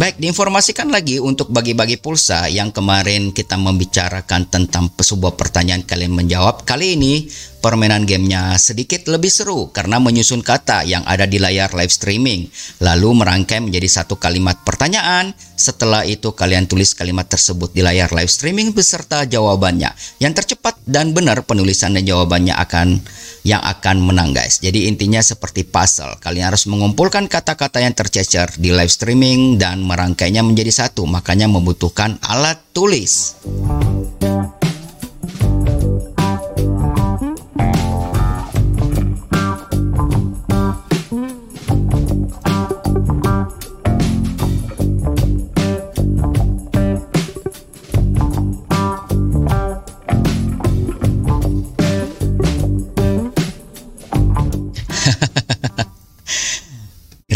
Baik, 0.00 0.16
diinformasikan 0.16 0.88
lagi 0.88 1.20
untuk 1.20 1.52
bagi-bagi 1.52 2.00
pulsa 2.00 2.48
yang 2.48 2.72
kemarin 2.72 3.36
kita 3.36 3.60
membicarakan 3.60 4.48
tentang 4.48 4.88
sebuah 4.96 5.36
pertanyaan 5.36 5.84
kalian 5.84 6.16
menjawab. 6.16 6.64
Kali 6.64 6.96
ini 6.96 7.28
permainan 7.60 8.08
gamenya 8.08 8.56
sedikit 8.56 9.06
lebih 9.06 9.28
seru 9.28 9.68
karena 9.70 10.00
menyusun 10.00 10.40
kata 10.40 10.88
yang 10.88 11.04
ada 11.04 11.28
di 11.28 11.36
layar 11.36 11.70
live 11.76 11.92
streaming, 11.92 12.48
lalu 12.80 13.14
merangkai 13.20 13.60
menjadi 13.60 14.02
satu 14.02 14.16
kalimat 14.16 14.58
pertanyaan. 14.64 15.36
Setelah 15.60 16.08
itu 16.08 16.32
kalian 16.32 16.64
tulis 16.64 16.96
kalimat 16.96 17.28
tersebut 17.28 17.76
di 17.76 17.84
layar 17.84 18.08
live 18.16 18.32
streaming 18.32 18.72
beserta 18.72 19.28
jawabannya. 19.28 19.92
Yang 20.16 20.42
tercepat 20.42 20.80
dan 20.88 21.12
benar 21.12 21.44
penulisan 21.44 21.92
dan 21.92 22.08
jawabannya 22.08 22.56
akan 22.56 23.04
yang 23.44 23.60
akan 23.60 24.00
menang 24.00 24.32
guys. 24.32 24.60
Jadi 24.64 24.88
intinya 24.88 25.20
seperti 25.20 25.68
puzzle. 25.68 26.16
Kalian 26.20 26.52
harus 26.52 26.64
mengumpulkan 26.64 27.28
kata-kata 27.28 27.84
yang 27.84 27.92
tercecer 27.92 28.56
di 28.56 28.72
live 28.72 28.92
streaming 28.92 29.60
dan 29.60 29.84
merangkainya 29.84 30.40
menjadi 30.40 30.88
satu. 30.88 31.04
Makanya 31.04 31.48
membutuhkan 31.48 32.16
alat 32.24 32.60
tulis. 32.72 33.36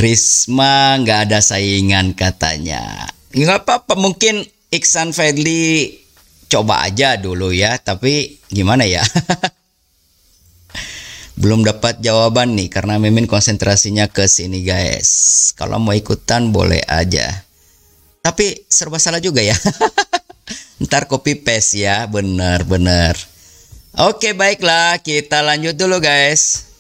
Risma 0.05 1.01
nggak 1.01 1.33
ada 1.33 1.41
saingan 1.41 2.13
katanya. 2.13 3.09
Nggak 3.33 3.65
apa-apa, 3.65 3.97
mungkin 3.97 4.45
Iksan 4.69 5.17
Fadli 5.17 5.97
coba 6.53 6.85
aja 6.85 7.17
dulu 7.17 7.57
ya, 7.57 7.81
tapi 7.81 8.37
gimana 8.53 8.85
ya? 8.85 9.01
Belum 11.41 11.65
dapat 11.65 12.05
jawaban 12.05 12.53
nih 12.53 12.69
karena 12.69 13.01
Mimin 13.01 13.25
konsentrasinya 13.25 14.05
ke 14.13 14.29
sini 14.29 14.61
guys. 14.61 15.09
Kalau 15.57 15.81
mau 15.81 15.97
ikutan 15.97 16.53
boleh 16.53 16.85
aja. 16.85 17.41
Tapi 18.21 18.69
serba 18.69 19.01
salah 19.01 19.25
juga 19.25 19.41
ya. 19.41 19.57
Ntar 20.85 21.09
copy 21.09 21.41
paste 21.41 21.81
ya, 21.81 22.05
bener-bener. 22.13 23.17
Oke 24.05 24.37
baiklah, 24.37 25.01
kita 25.01 25.41
lanjut 25.41 25.81
dulu 25.81 25.97
guys. 25.97 26.74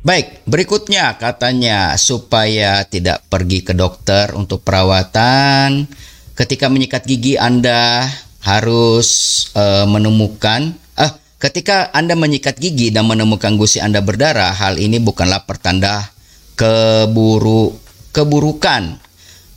Baik, 0.00 0.48
berikutnya 0.48 1.20
katanya 1.20 1.92
supaya 2.00 2.88
tidak 2.88 3.20
pergi 3.28 3.60
ke 3.60 3.76
dokter 3.76 4.32
untuk 4.32 4.64
perawatan. 4.64 5.84
Ketika 6.32 6.72
menyikat 6.72 7.04
gigi 7.04 7.36
Anda 7.36 8.08
harus 8.40 9.08
uh, 9.52 9.84
menemukan 9.84 10.72
uh, 10.96 11.12
ketika 11.36 11.92
Anda 11.92 12.16
menyikat 12.16 12.56
gigi 12.56 12.88
dan 12.88 13.12
menemukan 13.12 13.60
gusi 13.60 13.76
Anda 13.76 14.00
berdarah, 14.00 14.56
hal 14.56 14.80
ini 14.80 14.96
bukanlah 15.04 15.44
pertanda 15.44 16.08
keburu 16.56 17.76
keburukan. 18.16 18.96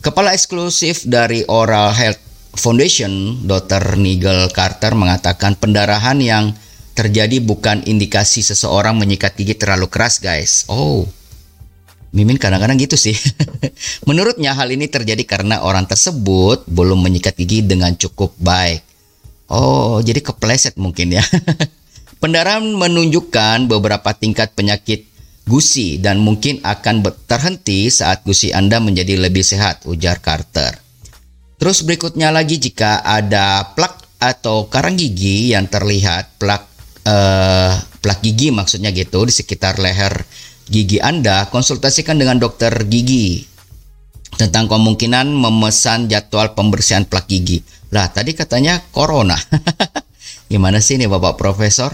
Kepala 0.03 0.35
eksklusif 0.35 1.07
dari 1.07 1.47
Oral 1.47 1.95
Health 1.95 2.19
Foundation, 2.59 3.39
Dr. 3.47 3.95
Nigel 3.95 4.51
Carter 4.51 4.91
mengatakan 4.91 5.55
pendarahan 5.55 6.19
yang 6.19 6.51
terjadi 6.93 7.41
bukan 7.41 7.81
indikasi 7.83 8.45
seseorang 8.45 8.95
menyikat 8.97 9.33
gigi 9.33 9.57
terlalu 9.57 9.89
keras, 9.89 10.21
guys. 10.21 10.69
Oh, 10.69 11.09
Mimin 12.13 12.37
kadang-kadang 12.37 12.77
gitu 12.77 12.93
sih. 12.93 13.17
Menurutnya 14.07 14.53
hal 14.53 14.69
ini 14.69 14.85
terjadi 14.85 15.25
karena 15.25 15.65
orang 15.65 15.89
tersebut 15.89 16.69
belum 16.69 17.01
menyikat 17.01 17.33
gigi 17.41 17.65
dengan 17.65 17.97
cukup 17.97 18.37
baik. 18.37 18.85
Oh, 19.49 19.97
jadi 20.05 20.21
kepleset 20.21 20.77
mungkin 20.77 21.17
ya. 21.17 21.25
Pendarahan 22.21 22.63
menunjukkan 22.63 23.65
beberapa 23.67 24.13
tingkat 24.13 24.53
penyakit 24.53 25.09
gusi 25.43 25.99
dan 25.99 26.23
mungkin 26.23 26.61
akan 26.63 27.03
terhenti 27.27 27.91
saat 27.91 28.23
gusi 28.23 28.53
Anda 28.55 28.79
menjadi 28.79 29.19
lebih 29.19 29.43
sehat, 29.43 29.83
ujar 29.89 30.23
Carter. 30.23 30.79
Terus 31.59 31.83
berikutnya 31.83 32.31
lagi 32.31 32.61
jika 32.61 33.03
ada 33.03 33.73
plak 33.75 34.21
atau 34.21 34.71
karang 34.71 34.95
gigi 34.95 35.51
yang 35.51 35.67
terlihat, 35.67 36.39
plak 36.39 36.72
uh, 37.07 37.73
plak 38.03 38.19
gigi 38.23 38.51
maksudnya 38.51 38.91
gitu 38.91 39.23
di 39.27 39.33
sekitar 39.33 39.79
leher 39.79 40.23
gigi 40.67 40.99
Anda, 40.99 41.47
konsultasikan 41.51 42.15
dengan 42.19 42.39
dokter 42.39 42.71
gigi 42.87 43.43
tentang 44.35 44.65
kemungkinan 44.65 45.29
memesan 45.29 46.09
jadwal 46.09 46.57
pembersihan 46.57 47.05
plak 47.05 47.29
gigi. 47.29 47.61
Lah, 47.93 48.09
tadi 48.09 48.33
katanya 48.33 48.81
corona. 48.89 49.37
Gimana 50.51 50.81
sih 50.81 50.97
ini 50.97 51.05
Bapak 51.05 51.37
Profesor? 51.37 51.93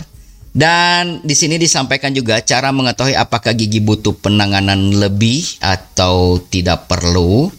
Dan 0.49 1.21
di 1.21 1.37
sini 1.37 1.61
disampaikan 1.61 2.09
juga 2.15 2.41
cara 2.41 2.73
mengetahui 2.73 3.13
apakah 3.13 3.53
gigi 3.53 3.83
butuh 3.83 4.17
penanganan 4.17 4.95
lebih 4.95 5.45
atau 5.61 6.41
tidak 6.49 6.89
perlu. 6.89 7.51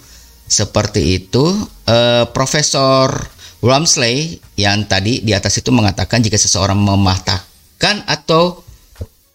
Seperti 0.50 1.22
itu, 1.22 1.46
uh, 1.86 2.26
Profesor 2.34 3.14
Ramsley 3.60 4.40
yang 4.56 4.88
tadi 4.88 5.20
di 5.20 5.36
atas 5.36 5.60
itu 5.60 5.68
mengatakan 5.68 6.24
jika 6.24 6.40
seseorang 6.40 6.80
mematahkan 6.80 8.08
atau 8.08 8.64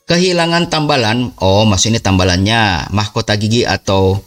kehilangan 0.10 0.70
tambalan, 0.70 1.34
oh 1.42 1.66
maksudnya 1.66 2.02
tambalannya 2.02 2.90
mahkota 2.90 3.38
gigi 3.38 3.66
atau 3.66 4.18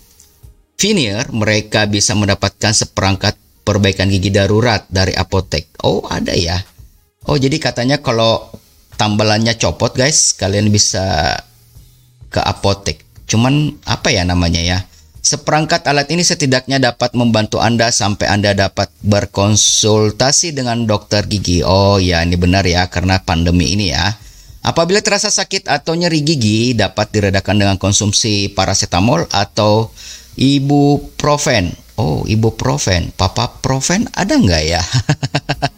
veneer, 0.78 1.26
mereka 1.34 1.90
bisa 1.90 2.14
mendapatkan 2.14 2.70
seperangkat 2.70 3.34
perbaikan 3.66 4.06
gigi 4.06 4.30
darurat 4.30 4.86
dari 4.86 5.14
apotek. 5.18 5.74
Oh 5.82 6.06
ada 6.06 6.34
ya. 6.34 6.62
Oh 7.26 7.34
jadi 7.34 7.58
katanya 7.58 7.98
kalau 7.98 8.54
tambalannya 8.94 9.58
copot 9.58 9.94
guys, 9.98 10.34
kalian 10.38 10.70
bisa 10.70 11.34
ke 12.30 12.38
apotek. 12.38 13.02
Cuman 13.26 13.76
apa 13.84 14.14
ya 14.14 14.22
namanya 14.22 14.62
ya? 14.62 14.78
Seperangkat 15.28 15.84
alat 15.84 16.08
ini 16.08 16.24
setidaknya 16.24 16.80
dapat 16.80 17.12
membantu 17.12 17.60
Anda 17.60 17.92
sampai 17.92 18.32
Anda 18.32 18.56
dapat 18.56 18.88
berkonsultasi 19.04 20.56
dengan 20.56 20.88
dokter 20.88 21.28
gigi. 21.28 21.60
Oh 21.60 22.00
ya, 22.00 22.24
ini 22.24 22.32
benar 22.40 22.64
ya 22.64 22.88
karena 22.88 23.20
pandemi 23.20 23.76
ini 23.76 23.92
ya. 23.92 24.08
Apabila 24.64 25.04
terasa 25.04 25.28
sakit 25.28 25.68
atau 25.68 25.92
nyeri 26.00 26.24
gigi 26.24 26.72
dapat 26.72 27.12
diredakan 27.12 27.60
dengan 27.60 27.76
konsumsi 27.76 28.48
paracetamol 28.56 29.28
atau 29.28 29.92
ibuprofen. 30.40 31.76
Oh, 32.00 32.24
ibuprofen. 32.24 33.12
Papa 33.12 33.60
profen 33.60 34.08
ada 34.16 34.32
nggak 34.32 34.64
ya? 34.64 34.80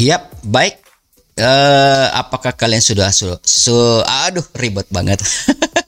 Yap, 0.00 0.32
baik. 0.48 0.80
Uh, 1.36 2.08
apakah 2.16 2.56
kalian 2.56 2.80
sudah 2.80 3.12
su, 3.12 3.28
su 3.44 3.76
aduh 4.00 4.44
ribet 4.56 4.88
banget. 4.88 5.20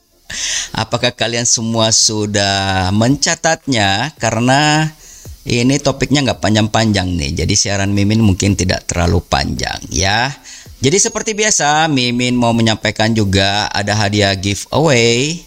apakah 0.85 1.17
kalian 1.17 1.49
semua 1.49 1.89
sudah 1.97 2.93
mencatatnya 2.93 4.13
karena 4.21 4.93
ini 5.49 5.81
topiknya 5.81 6.29
nggak 6.29 6.45
panjang-panjang 6.45 7.09
nih. 7.09 7.41
Jadi 7.41 7.55
siaran 7.57 7.97
Mimin 7.97 8.21
mungkin 8.21 8.53
tidak 8.53 8.85
terlalu 8.85 9.25
panjang 9.25 9.81
ya. 9.89 10.29
Jadi 10.85 11.01
seperti 11.01 11.33
biasa 11.33 11.89
Mimin 11.89 12.37
mau 12.37 12.53
menyampaikan 12.53 13.17
juga 13.17 13.73
ada 13.73 13.97
hadiah 13.97 14.37
giveaway. 14.37 15.41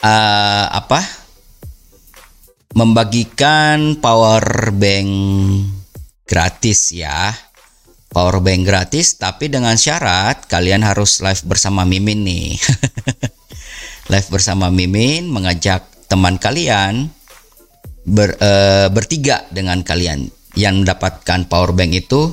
Uh, 0.00 0.64
apa? 0.72 1.25
Membagikan 2.76 3.96
power 3.96 4.68
bank 4.76 5.08
gratis 6.28 6.92
ya. 6.92 7.32
Power 8.12 8.44
bank 8.44 8.68
gratis 8.68 9.16
tapi 9.16 9.48
dengan 9.48 9.80
syarat 9.80 10.44
kalian 10.44 10.84
harus 10.84 11.24
live 11.24 11.40
bersama 11.48 11.88
Mimin 11.88 12.20
nih. 12.28 12.60
live 14.12 14.28
bersama 14.28 14.68
Mimin 14.68 15.32
mengajak 15.32 15.88
teman 16.06 16.36
kalian 16.36 17.08
ber, 18.04 18.36
e, 18.36 18.50
bertiga 18.92 19.48
dengan 19.48 19.80
kalian 19.80 20.28
yang 20.54 20.84
mendapatkan 20.84 21.48
power 21.48 21.72
bank 21.72 21.92
itu 21.96 22.28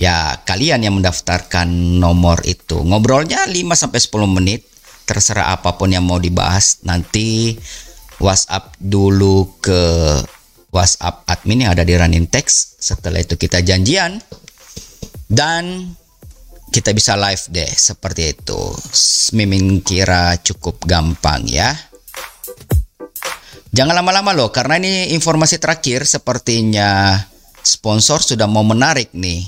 ya 0.00 0.42
kalian 0.48 0.80
yang 0.80 0.96
mendaftarkan 0.96 1.68
nomor 2.00 2.40
itu. 2.48 2.80
Ngobrolnya 2.80 3.44
5 3.44 3.52
sampai 3.76 4.00
10 4.00 4.28
menit 4.32 4.60
terserah 5.04 5.52
apa 5.52 5.76
pun 5.76 5.92
yang 5.92 6.08
mau 6.08 6.16
dibahas 6.16 6.80
nanti 6.88 7.56
WhatsApp 8.22 8.78
dulu 8.78 9.58
ke 9.58 9.82
WhatsApp 10.70 11.26
admin 11.26 11.66
yang 11.66 11.74
ada 11.74 11.82
di 11.82 11.98
running 11.98 12.30
text. 12.30 12.78
Setelah 12.78 13.18
itu 13.18 13.34
kita 13.34 13.60
janjian. 13.60 14.22
Dan 15.26 15.90
kita 16.70 16.94
bisa 16.94 17.18
live 17.18 17.44
deh 17.50 17.68
seperti 17.68 18.32
itu. 18.32 18.62
Mimin 19.34 19.82
kira 19.82 20.38
cukup 20.38 20.86
gampang 20.86 21.44
ya. 21.50 21.74
Jangan 23.72 23.96
lama-lama 23.96 24.36
loh 24.36 24.54
karena 24.54 24.78
ini 24.78 25.10
informasi 25.12 25.58
terakhir. 25.58 26.06
Sepertinya 26.06 27.18
sponsor 27.60 28.22
sudah 28.22 28.46
mau 28.46 28.62
menarik 28.62 29.10
nih 29.12 29.44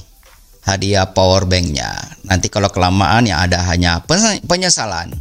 hadiah 0.67 1.09
power 1.15 1.47
banknya. 1.47 1.95
Nanti 2.27 2.49
kalau 2.51 2.73
kelamaan 2.73 3.29
yang 3.29 3.39
ada 3.45 3.63
hanya 3.69 4.03
penyesalan 4.49 5.13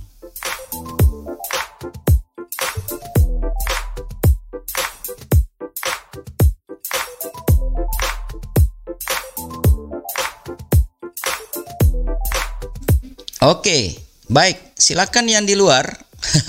Oke, 13.43 13.99
baik. 14.31 14.79
Silakan 14.79 15.27
yang 15.27 15.43
di 15.43 15.51
luar 15.51 15.83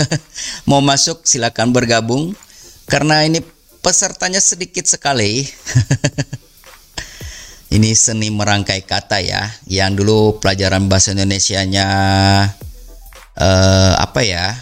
mau 0.70 0.78
masuk 0.78 1.26
silakan 1.26 1.74
bergabung 1.74 2.38
karena 2.86 3.26
ini 3.26 3.42
pesertanya 3.82 4.38
sedikit 4.38 4.86
sekali. 4.86 5.42
ini 7.74 7.90
seni 7.98 8.30
merangkai 8.30 8.86
kata 8.86 9.18
ya. 9.18 9.42
Yang 9.66 10.06
dulu 10.06 10.38
pelajaran 10.38 10.86
bahasa 10.86 11.18
Indonesianya 11.18 11.86
uh, 13.42 13.92
apa 13.98 14.20
ya? 14.22 14.54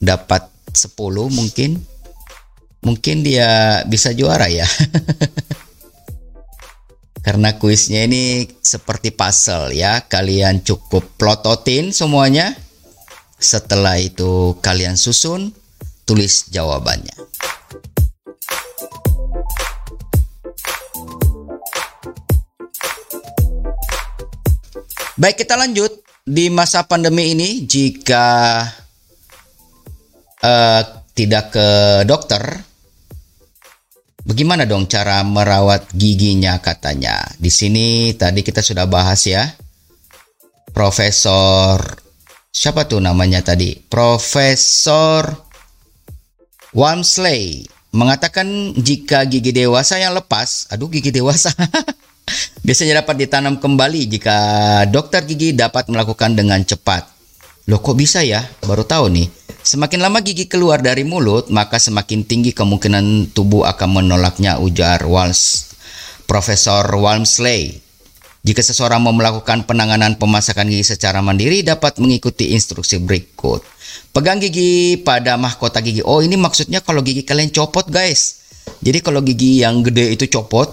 Dapat 0.00 0.48
10 0.72 0.96
mungkin. 1.28 1.76
Mungkin 2.80 3.20
dia 3.20 3.84
bisa 3.84 4.16
juara 4.16 4.48
ya. 4.48 4.64
Karena 7.26 7.58
kuisnya 7.58 8.06
ini 8.06 8.46
seperti 8.62 9.10
puzzle 9.10 9.74
ya. 9.74 10.06
Kalian 10.06 10.62
cukup 10.62 11.02
plototin 11.18 11.90
semuanya. 11.90 12.54
Setelah 13.34 13.98
itu 13.98 14.54
kalian 14.62 14.94
susun, 14.94 15.50
tulis 16.06 16.46
jawabannya. 16.54 17.18
Baik, 25.18 25.42
kita 25.42 25.58
lanjut. 25.58 26.06
Di 26.22 26.46
masa 26.46 26.86
pandemi 26.86 27.34
ini, 27.34 27.66
jika 27.66 28.62
uh, 30.46 30.82
tidak 31.10 31.50
ke 31.50 31.68
dokter, 32.06 32.65
Bagaimana 34.26 34.66
dong 34.66 34.90
cara 34.90 35.22
merawat 35.22 35.86
giginya 35.94 36.58
katanya? 36.58 37.22
Di 37.38 37.46
sini 37.46 38.10
tadi 38.18 38.42
kita 38.42 38.58
sudah 38.58 38.82
bahas 38.90 39.22
ya. 39.22 39.46
Profesor 40.74 41.78
siapa 42.50 42.90
tuh 42.90 42.98
namanya 42.98 43.46
tadi? 43.46 43.78
Profesor 43.78 45.30
Wamsley 46.74 47.70
mengatakan 47.94 48.74
jika 48.74 49.22
gigi 49.30 49.54
dewasa 49.54 50.02
yang 50.02 50.18
lepas, 50.18 50.74
aduh 50.74 50.90
gigi 50.90 51.14
dewasa 51.14 51.54
biasanya 52.66 53.06
dapat 53.06 53.22
ditanam 53.22 53.62
kembali 53.62 54.10
jika 54.10 54.36
dokter 54.90 55.22
gigi 55.22 55.54
dapat 55.54 55.86
melakukan 55.86 56.34
dengan 56.34 56.66
cepat. 56.66 57.15
Loh 57.66 57.82
kok 57.82 57.98
bisa 57.98 58.22
ya? 58.22 58.46
Baru 58.62 58.86
tahu 58.86 59.10
nih. 59.10 59.26
Semakin 59.66 59.98
lama 59.98 60.22
gigi 60.22 60.46
keluar 60.46 60.78
dari 60.78 61.02
mulut, 61.02 61.50
maka 61.50 61.82
semakin 61.82 62.22
tinggi 62.22 62.54
kemungkinan 62.54 63.34
tubuh 63.34 63.66
akan 63.66 63.98
menolaknya, 63.98 64.62
ujar 64.62 65.02
Walsh, 65.02 65.74
Profesor 66.30 66.86
Walmsley. 66.94 67.82
Jika 68.46 68.62
seseorang 68.62 69.02
mau 69.02 69.10
melakukan 69.10 69.66
penanganan 69.66 70.14
pemasakan 70.14 70.70
gigi 70.70 70.94
secara 70.94 71.18
mandiri, 71.18 71.66
dapat 71.66 71.98
mengikuti 71.98 72.54
instruksi 72.54 73.02
berikut. 73.02 73.66
Pegang 74.14 74.38
gigi 74.38 75.02
pada 75.02 75.34
mahkota 75.34 75.82
gigi. 75.82 76.06
Oh, 76.06 76.22
ini 76.22 76.38
maksudnya 76.38 76.78
kalau 76.78 77.02
gigi 77.02 77.26
kalian 77.26 77.50
copot, 77.50 77.90
guys. 77.90 78.46
Jadi 78.78 79.02
kalau 79.02 79.18
gigi 79.26 79.66
yang 79.66 79.82
gede 79.82 80.14
itu 80.14 80.30
copot, 80.30 80.70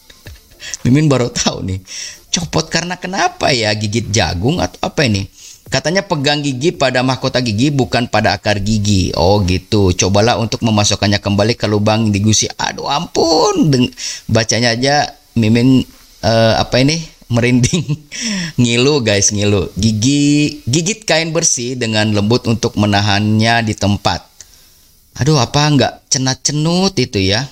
Mimin 0.88 1.12
baru 1.12 1.28
tahu 1.28 1.60
nih. 1.60 1.84
Copot 2.32 2.72
karena 2.72 2.96
kenapa 2.96 3.52
ya? 3.52 3.76
Gigit 3.76 4.08
jagung 4.08 4.64
atau 4.64 4.80
apa 4.88 5.04
ini? 5.04 5.28
Katanya 5.66 6.06
pegang 6.06 6.46
gigi 6.46 6.70
pada 6.70 7.02
mahkota 7.02 7.42
gigi 7.42 7.74
bukan 7.74 8.06
pada 8.06 8.38
akar 8.38 8.62
gigi. 8.62 9.10
Oh 9.18 9.42
gitu. 9.42 9.90
Cobalah 9.90 10.38
untuk 10.38 10.62
memasukkannya 10.62 11.18
kembali 11.18 11.58
ke 11.58 11.66
lubang 11.66 12.14
di 12.14 12.22
gusi. 12.22 12.46
Aduh 12.54 12.86
ampun. 12.86 13.74
Deng 13.74 13.90
bacanya 14.30 14.72
aja 14.78 15.10
mimin 15.34 15.82
uh, 16.22 16.54
apa 16.62 16.80
ini? 16.80 17.16
merinding. 17.34 17.82
ngilu 18.54 19.02
guys, 19.02 19.34
ngilu. 19.34 19.70
Gigi 19.74 20.62
gigit 20.70 21.02
kain 21.02 21.34
bersih 21.34 21.74
dengan 21.74 22.14
lembut 22.14 22.46
untuk 22.46 22.78
menahannya 22.78 23.66
di 23.66 23.74
tempat. 23.74 24.22
Aduh, 25.16 25.40
apa 25.40 25.60
enggak 25.66 25.92
cenat-cenut 26.12 26.92
itu 27.00 27.18
ya? 27.18 27.48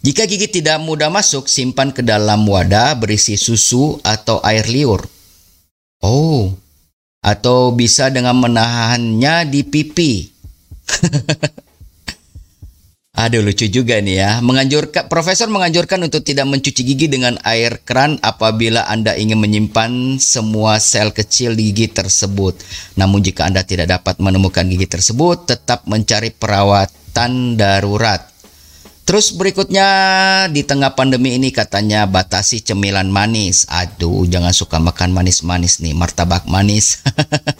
Jika 0.00 0.24
gigi 0.24 0.48
tidak 0.48 0.78
mudah 0.80 1.10
masuk, 1.10 1.50
simpan 1.50 1.90
ke 1.90 2.00
dalam 2.00 2.46
wadah 2.46 2.94
berisi 2.94 3.34
susu 3.34 3.98
atau 4.06 4.38
air 4.46 4.64
liur. 4.70 5.02
Oh, 5.98 6.54
atau 7.22 7.74
bisa 7.74 8.08
dengan 8.08 8.38
menahannya 8.38 9.46
di 9.50 9.60
pipi. 9.66 10.12
Aduh 13.18 13.42
lucu 13.42 13.66
juga 13.66 13.98
nih 13.98 14.14
ya. 14.14 14.38
Menganjurkan 14.38 15.10
profesor 15.10 15.50
menganjurkan 15.50 15.98
untuk 16.06 16.22
tidak 16.22 16.46
mencuci 16.46 16.86
gigi 16.86 17.10
dengan 17.10 17.34
air 17.42 17.82
keran 17.82 18.14
apabila 18.22 18.86
Anda 18.86 19.18
ingin 19.18 19.42
menyimpan 19.42 20.22
semua 20.22 20.78
sel 20.78 21.10
kecil 21.10 21.58
di 21.58 21.74
gigi 21.74 21.90
tersebut. 21.90 22.62
Namun 22.94 23.18
jika 23.26 23.50
Anda 23.50 23.66
tidak 23.66 23.90
dapat 23.90 24.22
menemukan 24.22 24.70
gigi 24.70 24.86
tersebut, 24.86 25.50
tetap 25.50 25.82
mencari 25.90 26.30
perawatan 26.30 27.58
darurat. 27.58 28.37
Terus 29.08 29.32
berikutnya 29.32 29.88
di 30.52 30.68
tengah 30.68 30.92
pandemi 30.92 31.32
ini 31.40 31.48
katanya 31.48 32.04
batasi 32.04 32.60
cemilan 32.60 33.08
manis. 33.08 33.64
Aduh, 33.72 34.28
jangan 34.28 34.52
suka 34.52 34.76
makan 34.76 35.16
manis-manis 35.16 35.80
nih, 35.80 35.96
martabak 35.96 36.44
manis. 36.44 37.00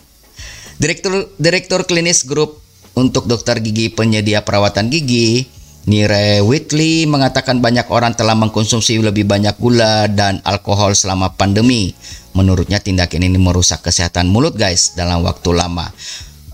Direktur 0.83 1.33
Direktur 1.41 1.89
Klinis 1.89 2.29
Grup 2.29 2.61
untuk 2.93 3.25
dokter 3.25 3.65
gigi 3.65 3.89
penyedia 3.89 4.45
perawatan 4.45 4.93
gigi, 4.93 5.49
Nire 5.89 6.45
Whitley 6.45 7.09
mengatakan 7.09 7.65
banyak 7.65 7.89
orang 7.89 8.13
telah 8.13 8.37
mengkonsumsi 8.37 9.01
lebih 9.01 9.25
banyak 9.25 9.57
gula 9.57 10.05
dan 10.05 10.45
alkohol 10.45 10.93
selama 10.93 11.33
pandemi. 11.33 11.97
Menurutnya 12.37 12.77
tindakan 12.77 13.25
ini 13.25 13.41
merusak 13.41 13.89
kesehatan 13.89 14.29
mulut 14.29 14.53
guys 14.53 14.93
dalam 14.93 15.25
waktu 15.25 15.57
lama. 15.57 15.89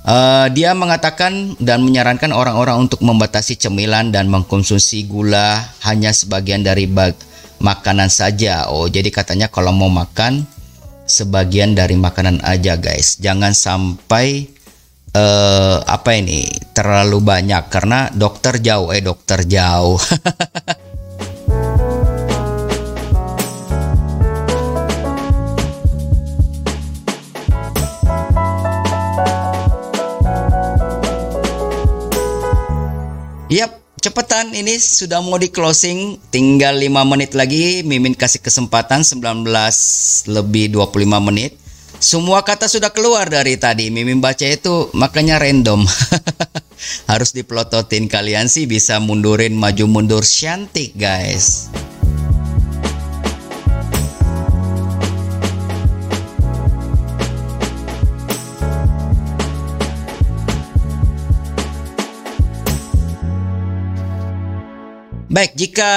Uh, 0.05 0.53
dia 0.53 0.77
mengatakan 0.77 1.57
dan 1.65 1.81
menyarankan 1.81 2.29
orang-orang 2.37 2.85
untuk 2.85 3.01
membatasi 3.01 3.57
cemilan 3.57 4.13
dan 4.13 4.29
mengkonsumsi 4.29 5.09
gula 5.09 5.65
hanya 5.81 6.13
sebagian 6.13 6.61
dari 6.61 6.85
bag 6.85 7.17
makanan 7.57 8.13
saja. 8.13 8.69
Oh, 8.69 8.85
jadi 8.85 9.09
katanya 9.09 9.49
kalau 9.49 9.73
mau 9.73 9.89
makan 9.89 10.45
sebagian 11.09 11.73
dari 11.73 11.97
makanan 11.97 12.45
aja, 12.45 12.77
guys. 12.77 13.17
Jangan 13.17 13.57
sampai 13.57 14.53
uh, 15.17 15.81
apa 15.89 16.21
ini 16.21 16.53
terlalu 16.77 17.25
banyak 17.25 17.73
karena 17.73 18.13
dokter 18.13 18.61
jauh 18.61 18.93
eh 18.93 19.01
dokter 19.01 19.49
jauh. 19.49 19.97
Yap, 33.55 33.71
cepetan. 34.03 34.51
Ini 34.51 34.83
sudah 34.83 35.23
mau 35.23 35.39
di 35.39 35.47
closing. 35.47 36.19
Tinggal 36.35 36.75
5 36.75 37.07
menit 37.07 37.39
lagi. 37.39 37.87
Mimin 37.87 38.19
kasih 38.19 38.43
kesempatan 38.43 39.07
19 39.07 39.47
lebih 40.27 40.75
25 40.75 41.23
menit. 41.23 41.55
Semua 42.03 42.43
kata 42.43 42.67
sudah 42.67 42.91
keluar 42.91 43.31
dari 43.31 43.55
tadi. 43.55 43.95
Mimin 43.95 44.19
baca 44.19 44.43
itu 44.43 44.91
makanya 44.91 45.39
random. 45.39 45.87
Harus 47.11 47.31
dipelototin 47.31 48.11
kalian 48.11 48.51
sih 48.51 48.67
bisa 48.67 48.99
mundurin 48.99 49.55
maju 49.55 49.87
mundur 49.87 50.27
cantik 50.27 50.99
guys 50.99 51.71
Baik, 65.35 65.59
jika 65.59 65.91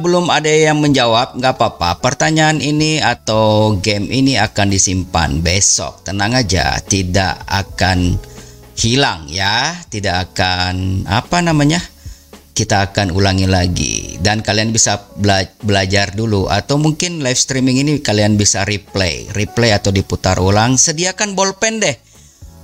belum 0.00 0.32
ada 0.32 0.48
yang 0.48 0.80
menjawab, 0.80 1.36
nggak 1.36 1.52
apa-apa. 1.60 2.00
Pertanyaan 2.00 2.64
ini 2.64 2.96
atau 2.96 3.76
game 3.76 4.08
ini 4.08 4.40
akan 4.40 4.72
disimpan 4.72 5.44
besok. 5.44 6.00
Tenang 6.00 6.32
aja, 6.32 6.80
tidak 6.80 7.44
akan 7.44 8.16
hilang 8.72 9.28
ya, 9.28 9.76
tidak 9.92 10.32
akan 10.32 11.04
apa 11.04 11.44
namanya? 11.44 11.76
Kita 12.56 12.88
akan 12.88 13.12
ulangi 13.12 13.44
lagi 13.44 14.16
dan 14.24 14.40
kalian 14.40 14.72
bisa 14.72 15.12
bela 15.12 15.44
belajar 15.60 16.16
dulu 16.16 16.48
atau 16.48 16.80
mungkin 16.80 17.20
live 17.20 17.36
streaming 17.36 17.84
ini 17.84 18.00
kalian 18.00 18.40
bisa 18.40 18.64
replay, 18.64 19.28
replay 19.36 19.76
atau 19.76 19.92
diputar 19.92 20.40
ulang. 20.40 20.80
Sediakan 20.80 21.36
bolpen 21.36 21.84
deh 21.84 22.13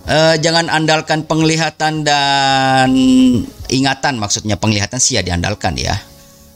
uh, 0.07 0.37
jangan 0.39 0.71
andalkan 0.73 1.27
penglihatan 1.27 2.07
dan 2.07 2.89
ingatan. 3.69 4.17
Maksudnya 4.17 4.57
penglihatan 4.57 5.03
sih 5.03 5.19
ya 5.19 5.23
diandalkan 5.27 5.77
ya. 5.77 5.97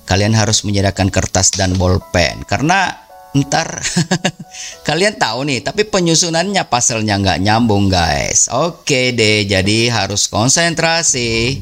Kalian 0.04 0.36
harus 0.36 0.62
menyediakan 0.68 1.08
kertas 1.08 1.56
dan 1.56 1.74
bolpen. 1.74 2.44
Karena 2.44 3.04
ntar 3.34 3.82
kalian 4.86 5.18
tahu 5.18 5.42
nih 5.42 5.66
tapi 5.66 5.90
penyusunannya 5.90 6.70
pasalnya 6.70 7.18
nggak 7.18 7.42
nyambung 7.42 7.90
guys. 7.90 8.46
Oke 8.52 9.10
deh 9.10 9.42
jadi 9.42 9.90
harus 9.90 10.30
konsentrasi 10.30 11.58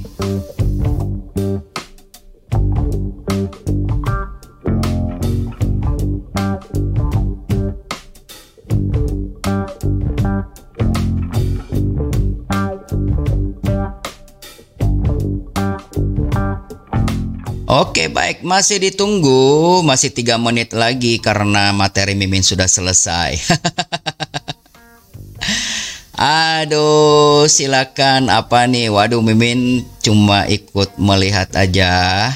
Oke 17.73 18.13
baik. 18.13 18.45
Masih 18.45 18.85
ditunggu. 18.85 19.81
Masih 19.81 20.13
tiga 20.13 20.37
menit 20.37 20.77
lagi 20.77 21.17
karena 21.17 21.73
materi 21.73 22.13
Mimin 22.13 22.45
sudah 22.45 22.69
selesai. 22.69 23.33
Aduh 26.61 27.49
silakan 27.49 28.29
apa 28.29 28.69
nih? 28.69 28.93
Waduh 28.93 29.25
Mimin 29.25 29.89
cuma 30.05 30.45
ikut 30.53 31.01
melihat 31.01 31.49
aja. 31.57 32.29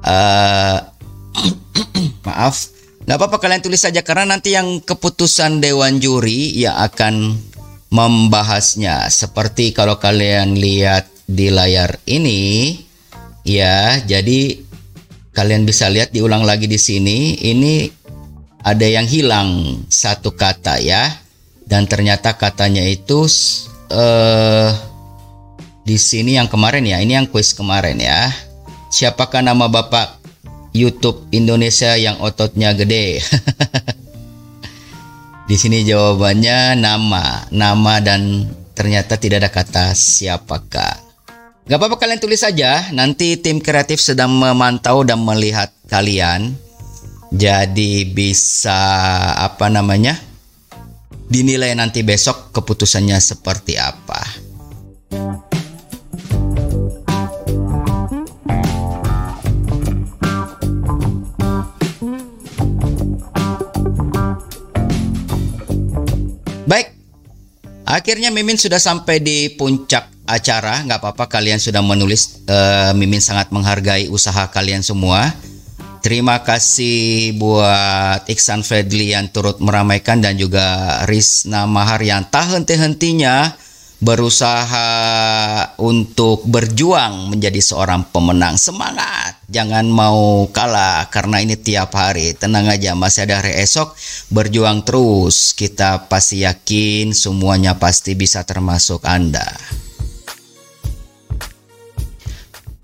Uh, 0.00 0.88
Maaf. 2.24 2.72
Gak 3.04 3.20
apa-apa 3.20 3.44
kalian 3.44 3.60
tulis 3.60 3.84
saja 3.84 4.00
karena 4.00 4.24
nanti 4.24 4.56
yang 4.56 4.80
keputusan 4.80 5.60
Dewan 5.60 6.00
Juri 6.00 6.56
yang 6.56 6.80
akan 6.80 7.36
membahasnya. 7.92 9.04
Seperti 9.12 9.76
kalau 9.76 10.00
kalian 10.00 10.56
lihat 10.56 11.12
di 11.28 11.52
layar 11.52 12.00
ini 12.08 12.88
Ya, 13.44 13.98
jadi 14.04 14.60
kalian 15.32 15.64
bisa 15.64 15.88
lihat 15.88 16.12
diulang 16.12 16.44
lagi 16.44 16.68
di 16.68 16.76
sini. 16.76 17.38
Ini 17.40 17.88
ada 18.60 18.84
yang 18.84 19.08
hilang 19.08 19.80
satu 19.88 20.36
kata 20.36 20.80
ya. 20.80 21.08
Dan 21.64 21.86
ternyata 21.86 22.34
katanya 22.34 22.82
itu 22.82 23.30
uh, 23.94 24.70
di 25.86 25.96
sini 25.96 26.36
yang 26.36 26.50
kemarin 26.50 26.84
ya. 26.84 26.98
Ini 27.00 27.22
yang 27.22 27.26
kuis 27.30 27.54
kemarin 27.56 27.96
ya. 28.02 28.28
Siapakah 28.90 29.40
nama 29.40 29.70
Bapak 29.70 30.18
YouTube 30.74 31.30
Indonesia 31.30 31.94
yang 31.94 32.18
ototnya 32.18 32.74
gede? 32.74 33.22
di 35.50 35.56
sini 35.58 35.82
jawabannya 35.82 36.78
nama, 36.78 37.46
nama 37.50 37.94
dan 38.02 38.50
ternyata 38.74 39.18
tidak 39.18 39.46
ada 39.46 39.50
kata 39.50 39.84
siapakah. 39.94 41.09
Gak 41.70 41.78
apa-apa 41.78 42.02
kalian 42.02 42.18
tulis 42.18 42.42
saja. 42.42 42.90
Nanti 42.90 43.38
tim 43.38 43.62
kreatif 43.62 44.02
sedang 44.02 44.34
memantau 44.34 45.06
dan 45.06 45.22
melihat 45.22 45.70
kalian. 45.86 46.58
Jadi 47.30 48.10
bisa 48.10 48.74
apa 49.38 49.70
namanya? 49.70 50.18
Dinilai 51.30 51.70
nanti 51.78 52.02
besok 52.02 52.50
keputusannya 52.50 53.14
seperti 53.22 53.78
apa. 53.78 54.18
Baik, 66.66 66.98
akhirnya 67.86 68.34
Mimin 68.34 68.58
sudah 68.58 68.82
sampai 68.82 69.22
di 69.22 69.54
puncak 69.54 70.19
acara, 70.30 70.82
nggak 70.86 71.02
apa-apa 71.02 71.26
kalian 71.26 71.58
sudah 71.58 71.82
menulis. 71.82 72.42
Uh, 72.46 72.94
Mimin 72.94 73.20
sangat 73.20 73.50
menghargai 73.50 74.06
usaha 74.08 74.46
kalian 74.48 74.80
semua. 74.80 75.30
Terima 76.00 76.40
kasih 76.40 77.36
buat 77.36 78.24
Iksan 78.24 78.64
Fredly 78.64 79.12
yang 79.12 79.28
turut 79.28 79.60
meramaikan 79.60 80.24
dan 80.24 80.40
juga 80.40 81.04
Rizna 81.04 81.68
Mahar 81.68 82.00
yang 82.00 82.24
tak 82.24 82.56
henti-hentinya 82.56 83.52
berusaha 84.00 84.88
untuk 85.76 86.48
berjuang 86.48 87.28
menjadi 87.28 87.60
seorang 87.60 88.08
pemenang. 88.08 88.56
Semangat, 88.56 89.36
jangan 89.52 89.84
mau 89.92 90.48
kalah 90.48 91.12
karena 91.12 91.44
ini 91.44 91.60
tiap 91.60 91.92
hari. 91.92 92.32
Tenang 92.32 92.72
aja, 92.72 92.96
masih 92.96 93.28
ada 93.28 93.44
hari 93.44 93.60
esok. 93.60 93.92
Berjuang 94.32 94.88
terus. 94.88 95.52
Kita 95.52 96.08
pasti 96.08 96.48
yakin 96.48 97.12
semuanya 97.12 97.76
pasti 97.76 98.16
bisa 98.16 98.40
termasuk 98.48 99.04
Anda. 99.04 99.44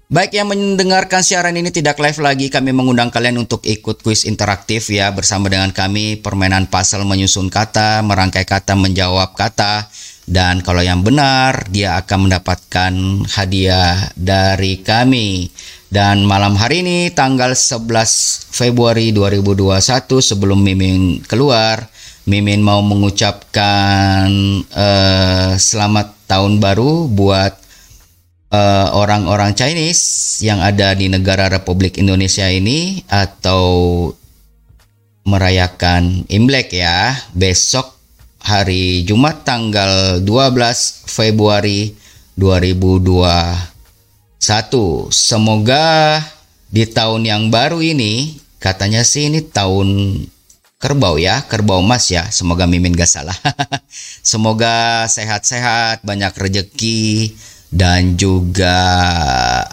Baik 0.07 0.39
yang 0.39 0.47
mendengarkan 0.47 1.19
siaran 1.27 1.59
ini 1.59 1.75
tidak 1.75 1.99
live 1.99 2.23
lagi, 2.23 2.47
kami 2.47 2.71
mengundang 2.71 3.11
kalian 3.11 3.43
untuk 3.43 3.67
ikut 3.67 4.07
kuis 4.07 4.23
interaktif 4.23 4.87
ya 4.87 5.11
bersama 5.11 5.51
dengan 5.51 5.75
kami 5.75 6.23
permainan 6.23 6.71
puzzle 6.71 7.03
menyusun 7.03 7.51
kata, 7.51 8.07
merangkai 8.07 8.47
kata, 8.47 8.79
menjawab 8.79 9.35
kata 9.35 9.91
dan 10.31 10.63
kalau 10.63 10.79
yang 10.79 11.03
benar 11.03 11.67
dia 11.75 11.99
akan 11.99 12.31
mendapatkan 12.31 12.93
hadiah 13.35 14.15
dari 14.15 14.79
kami. 14.79 15.51
Dan 15.91 16.23
malam 16.23 16.55
hari 16.55 16.87
ini 16.87 17.11
tanggal 17.11 17.59
11 17.59 17.91
Februari 18.55 19.11
2021 19.11 19.75
sebelum 20.23 20.63
Mimin 20.63 21.19
keluar, 21.27 21.83
Mimin 22.31 22.63
mau 22.63 22.79
mengucapkan 22.79 24.31
uh, 24.71 25.59
selamat 25.59 26.31
tahun 26.31 26.63
baru 26.63 27.11
buat 27.11 27.66
orang-orang 28.95 29.53
uh, 29.53 29.57
Chinese 29.57 30.39
yang 30.45 30.63
ada 30.63 30.93
di 30.93 31.09
negara 31.09 31.49
Republik 31.49 31.99
Indonesia 32.01 32.49
ini 32.49 33.03
atau 33.09 34.13
merayakan 35.27 36.23
Imlek 36.31 36.77
ya 36.77 37.17
besok 37.35 37.97
hari 38.45 39.03
Jumat 39.03 39.43
tanggal 39.43 40.23
12 40.23 41.11
Februari 41.11 41.97
2021 42.39 45.11
semoga 45.11 46.23
di 46.71 46.87
tahun 46.87 47.27
yang 47.27 47.43
baru 47.51 47.83
ini 47.83 48.39
katanya 48.63 49.03
sih 49.03 49.27
ini 49.31 49.43
tahun 49.43 50.23
kerbau 50.77 51.17
ya 51.17 51.43
kerbau 51.49 51.83
emas 51.83 52.13
ya 52.13 52.29
semoga 52.31 52.69
mimin 52.69 52.95
gak 52.95 53.09
salah. 53.09 53.37
Semoga 54.27 55.07
sehat-sehat 55.07 56.03
banyak 56.03 56.35
rejeki 56.35 57.31
dan 57.71 58.15
juga 58.15 58.77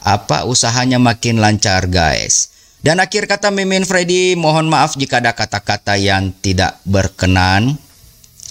apa 0.01 0.45
usahanya 0.49 0.97
makin 0.97 1.39
lancar 1.39 1.87
guys. 1.87 2.53
Dan 2.83 2.99
akhir 2.99 3.31
kata 3.31 3.47
Mimin 3.47 3.87
Freddy 3.87 4.35
mohon 4.35 4.67
maaf 4.67 4.99
jika 4.99 5.23
ada 5.23 5.31
kata-kata 5.31 5.95
yang 5.95 6.35
tidak 6.43 6.83
berkenan, 6.83 7.79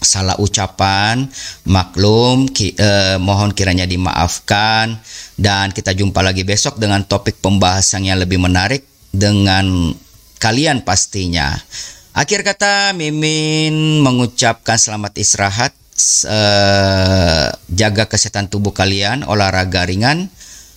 salah 0.01 0.41
ucapan, 0.41 1.29
maklum, 1.69 2.49
ki, 2.49 2.73
eh, 2.81 3.17
mohon 3.21 3.53
kiranya 3.53 3.85
dimaafkan 3.85 4.97
dan 5.37 5.69
kita 5.71 5.93
jumpa 5.93 6.25
lagi 6.25 6.49
besok 6.49 6.81
dengan 6.81 7.05
topik 7.05 7.45
pembahasan 7.45 8.09
yang 8.09 8.19
lebih 8.25 8.41
menarik 8.41 8.89
dengan 9.13 9.93
kalian 10.41 10.81
pastinya. 10.81 11.53
Akhir 12.13 12.45
kata 12.45 12.93
Mimin 12.97 14.01
mengucapkan 14.01 14.77
selamat 14.77 15.17
istirahat 15.17 15.73
uh, 16.29 17.49
jaga 17.73 18.05
kesehatan 18.09 18.49
tubuh 18.49 18.73
kalian, 18.75 19.25
olahraga 19.25 19.87
ringan. 19.87 20.29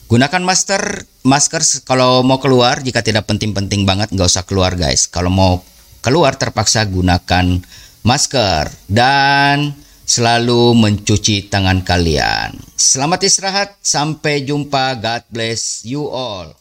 Gunakan 0.05 0.43
masker, 0.45 1.07
masker 1.25 1.65
kalau 1.81 2.21
mau 2.21 2.37
keluar 2.37 2.85
jika 2.85 3.01
tidak 3.01 3.25
penting-penting 3.25 3.89
banget 3.89 4.13
nggak 4.13 4.29
usah 4.29 4.45
keluar 4.45 4.77
guys. 4.77 5.09
Kalau 5.09 5.33
mau 5.33 5.65
keluar 6.05 6.37
terpaksa 6.37 6.85
gunakan 6.85 7.65
masker 8.05 8.69
dan 8.85 9.73
selalu 10.05 10.77
mencuci 10.77 11.49
tangan 11.49 11.81
kalian. 11.81 12.53
Selamat 12.77 13.25
istirahat, 13.25 13.69
sampai 13.81 14.45
jumpa. 14.45 15.01
God 15.01 15.23
bless 15.33 15.81
you 15.81 16.05
all. 16.05 16.53